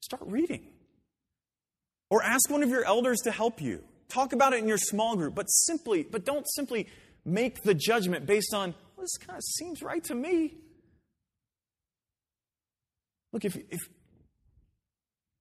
start 0.00 0.22
reading. 0.26 0.66
Or 2.10 2.20
ask 2.20 2.50
one 2.50 2.64
of 2.64 2.68
your 2.68 2.84
elders 2.84 3.18
to 3.24 3.30
help 3.30 3.62
you. 3.62 3.84
talk 4.08 4.32
about 4.32 4.52
it 4.54 4.58
in 4.58 4.68
your 4.68 4.78
small 4.78 5.14
group, 5.14 5.36
but 5.36 5.46
simply, 5.46 6.02
but 6.02 6.24
don't 6.24 6.46
simply 6.50 6.88
make 7.26 7.62
the 7.62 7.74
judgment 7.74 8.24
based 8.24 8.54
on, 8.54 8.74
well, 8.96 9.04
this 9.04 9.18
kind 9.18 9.36
of 9.36 9.42
seems 9.42 9.82
right 9.82 10.02
to 10.04 10.14
me. 10.14 10.54
Look, 13.32 13.44
if, 13.44 13.56
if, 13.56 13.80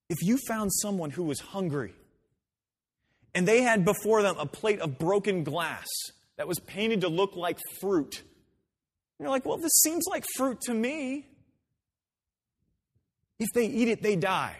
if 0.09 0.17
you 0.21 0.37
found 0.47 0.73
someone 0.73 1.11
who 1.11 1.23
was 1.23 1.39
hungry 1.39 1.93
and 3.33 3.47
they 3.47 3.61
had 3.61 3.85
before 3.85 4.21
them 4.21 4.35
a 4.37 4.45
plate 4.45 4.81
of 4.81 4.97
broken 4.97 5.43
glass 5.43 5.87
that 6.37 6.47
was 6.47 6.59
painted 6.59 7.01
to 7.01 7.07
look 7.07 7.35
like 7.35 7.59
fruit, 7.79 8.23
you're 9.19 9.29
like, 9.29 9.45
well, 9.45 9.57
this 9.57 9.71
seems 9.83 10.05
like 10.09 10.25
fruit 10.35 10.59
to 10.61 10.73
me. 10.73 11.27
If 13.39 13.47
they 13.53 13.67
eat 13.67 13.87
it, 13.87 14.01
they 14.01 14.15
die. 14.15 14.57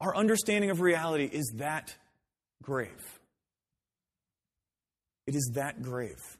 Our 0.00 0.16
understanding 0.16 0.70
of 0.70 0.80
reality 0.80 1.30
is 1.32 1.54
that 1.56 1.94
grave. 2.62 3.20
It 5.26 5.34
is 5.34 5.52
that 5.54 5.82
grave. 5.82 6.38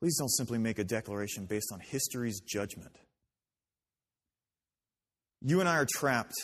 Please 0.00 0.18
don't 0.18 0.30
simply 0.30 0.58
make 0.58 0.78
a 0.78 0.84
declaration 0.84 1.46
based 1.46 1.72
on 1.72 1.80
history's 1.80 2.40
judgment. 2.40 2.96
You 5.42 5.60
and 5.60 5.68
I 5.68 5.76
are 5.76 5.86
trapped. 5.88 6.34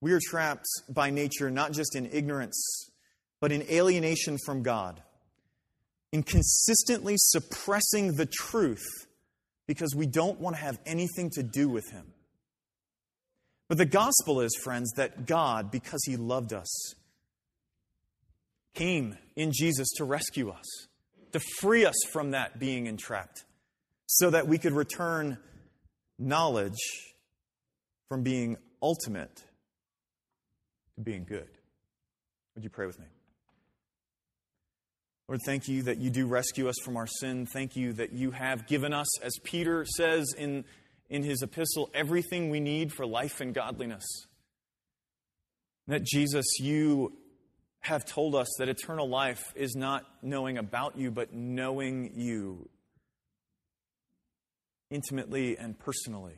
We 0.00 0.12
are 0.12 0.20
trapped 0.22 0.66
by 0.88 1.10
nature 1.10 1.50
not 1.50 1.72
just 1.72 1.94
in 1.94 2.08
ignorance, 2.12 2.90
but 3.40 3.52
in 3.52 3.62
alienation 3.70 4.38
from 4.44 4.62
God, 4.62 5.02
in 6.12 6.22
consistently 6.22 7.14
suppressing 7.16 8.16
the 8.16 8.26
truth 8.26 8.84
because 9.66 9.94
we 9.94 10.06
don't 10.06 10.40
want 10.40 10.56
to 10.56 10.62
have 10.62 10.78
anything 10.86 11.30
to 11.30 11.42
do 11.42 11.68
with 11.68 11.90
Him. 11.90 12.12
But 13.68 13.78
the 13.78 13.86
gospel 13.86 14.40
is, 14.40 14.58
friends, 14.64 14.90
that 14.96 15.26
God, 15.26 15.70
because 15.70 16.02
He 16.04 16.16
loved 16.16 16.52
us, 16.52 16.94
came 18.74 19.16
in 19.36 19.52
Jesus 19.52 19.88
to 19.96 20.04
rescue 20.04 20.50
us, 20.50 20.66
to 21.32 21.40
free 21.58 21.84
us 21.84 21.96
from 22.12 22.32
that 22.32 22.58
being 22.58 22.86
entrapped, 22.86 23.44
so 24.06 24.30
that 24.30 24.46
we 24.46 24.58
could 24.58 24.72
return 24.72 25.38
knowledge 26.18 26.78
from 28.08 28.22
being 28.22 28.56
ultimate 28.82 29.34
to 30.96 31.00
being 31.00 31.24
good. 31.24 31.48
Would 32.54 32.64
you 32.64 32.70
pray 32.70 32.86
with 32.86 32.98
me? 32.98 33.06
Lord, 35.28 35.40
thank 35.46 35.68
you 35.68 35.84
that 35.84 35.98
you 35.98 36.10
do 36.10 36.26
rescue 36.26 36.68
us 36.68 36.74
from 36.84 36.96
our 36.96 37.06
sin. 37.06 37.46
Thank 37.46 37.76
you 37.76 37.92
that 37.92 38.12
you 38.12 38.32
have 38.32 38.66
given 38.66 38.92
us, 38.92 39.22
as 39.22 39.32
Peter 39.44 39.84
says 39.84 40.34
in, 40.36 40.64
in 41.08 41.22
his 41.22 41.42
epistle, 41.42 41.88
everything 41.94 42.50
we 42.50 42.58
need 42.58 42.92
for 42.92 43.06
life 43.06 43.40
and 43.40 43.54
godliness. 43.54 44.04
That 45.86 46.02
Jesus, 46.02 46.44
you 46.58 47.12
have 47.80 48.04
told 48.04 48.34
us 48.34 48.48
that 48.58 48.68
eternal 48.68 49.08
life 49.08 49.52
is 49.54 49.74
not 49.74 50.04
knowing 50.22 50.58
about 50.58 50.98
you, 50.98 51.10
but 51.10 51.32
knowing 51.32 52.12
you 52.14 52.68
intimately 54.90 55.56
and 55.56 55.78
personally. 55.78 56.36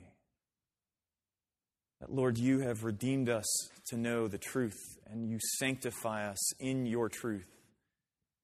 That, 2.01 2.12
Lord, 2.12 2.38
you 2.38 2.61
have 2.61 2.84
redeemed 2.84 3.28
us 3.28 3.47
to 3.88 3.97
know 3.97 4.28
the 4.28 4.38
truth, 4.38 4.78
and 5.11 5.28
you 5.28 5.38
sanctify 5.59 6.28
us 6.28 6.61
in 6.61 6.86
your 6.86 7.09
truth, 7.09 7.49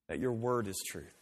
that 0.08 0.18
your 0.18 0.32
word 0.32 0.66
is 0.66 0.80
truth. 0.88 1.14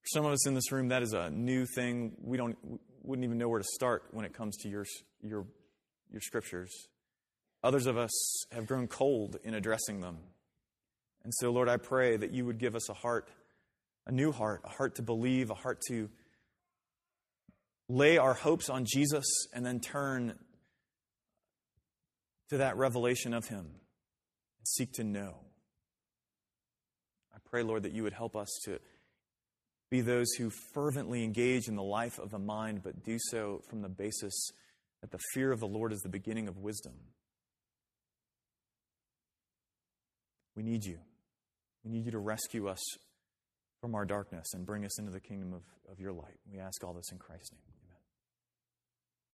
For 0.00 0.08
some 0.08 0.26
of 0.26 0.32
us 0.32 0.46
in 0.46 0.54
this 0.54 0.70
room, 0.70 0.88
that 0.88 1.02
is 1.02 1.12
a 1.12 1.30
new 1.30 1.66
thing. 1.66 2.12
We 2.22 2.36
don't, 2.36 2.56
wouldn't 3.02 3.24
even 3.24 3.38
know 3.38 3.48
where 3.48 3.60
to 3.60 3.68
start 3.74 4.04
when 4.12 4.24
it 4.24 4.34
comes 4.34 4.56
to 4.58 4.68
your, 4.68 4.84
your, 5.22 5.46
your 6.10 6.20
scriptures. 6.20 6.70
Others 7.64 7.86
of 7.86 7.96
us 7.96 8.44
have 8.52 8.66
grown 8.66 8.86
cold 8.86 9.38
in 9.42 9.54
addressing 9.54 10.02
them. 10.02 10.18
And 11.24 11.32
so, 11.34 11.50
Lord, 11.50 11.66
I 11.66 11.78
pray 11.78 12.18
that 12.18 12.30
you 12.30 12.44
would 12.44 12.58
give 12.58 12.76
us 12.76 12.90
a 12.90 12.94
heart, 12.94 13.26
a 14.06 14.12
new 14.12 14.32
heart, 14.32 14.60
a 14.64 14.68
heart 14.68 14.96
to 14.96 15.02
believe, 15.02 15.50
a 15.50 15.54
heart 15.54 15.80
to 15.88 16.10
lay 17.88 18.18
our 18.18 18.34
hopes 18.34 18.68
on 18.68 18.84
Jesus 18.86 19.24
and 19.54 19.64
then 19.64 19.80
turn 19.80 20.34
to 22.50 22.58
that 22.58 22.76
revelation 22.76 23.32
of 23.32 23.48
Him 23.48 23.60
and 23.60 24.68
seek 24.68 24.92
to 24.92 25.04
know. 25.04 25.34
I 27.34 27.38
pray, 27.48 27.62
Lord, 27.62 27.84
that 27.84 27.92
you 27.92 28.02
would 28.02 28.12
help 28.12 28.36
us 28.36 28.50
to 28.66 28.78
be 29.90 30.02
those 30.02 30.32
who 30.32 30.50
fervently 30.74 31.24
engage 31.24 31.66
in 31.66 31.76
the 31.76 31.82
life 31.82 32.18
of 32.18 32.30
the 32.30 32.38
mind, 32.38 32.82
but 32.82 33.04
do 33.04 33.16
so 33.18 33.62
from 33.70 33.80
the 33.80 33.88
basis 33.88 34.50
that 35.00 35.10
the 35.10 35.20
fear 35.32 35.50
of 35.50 35.60
the 35.60 35.66
Lord 35.66 35.94
is 35.94 36.00
the 36.00 36.10
beginning 36.10 36.46
of 36.46 36.58
wisdom. 36.58 36.92
We 40.56 40.62
need 40.62 40.84
you. 40.84 40.98
We 41.84 41.90
need 41.90 42.06
you 42.06 42.12
to 42.12 42.18
rescue 42.18 42.68
us 42.68 42.80
from 43.80 43.94
our 43.94 44.04
darkness 44.04 44.46
and 44.54 44.64
bring 44.64 44.84
us 44.84 44.98
into 44.98 45.12
the 45.12 45.20
kingdom 45.20 45.52
of, 45.52 45.62
of 45.90 46.00
your 46.00 46.12
light. 46.12 46.38
We 46.50 46.58
ask 46.58 46.82
all 46.82 46.94
this 46.94 47.12
in 47.12 47.18
Christ's 47.18 47.52
name. 47.52 47.73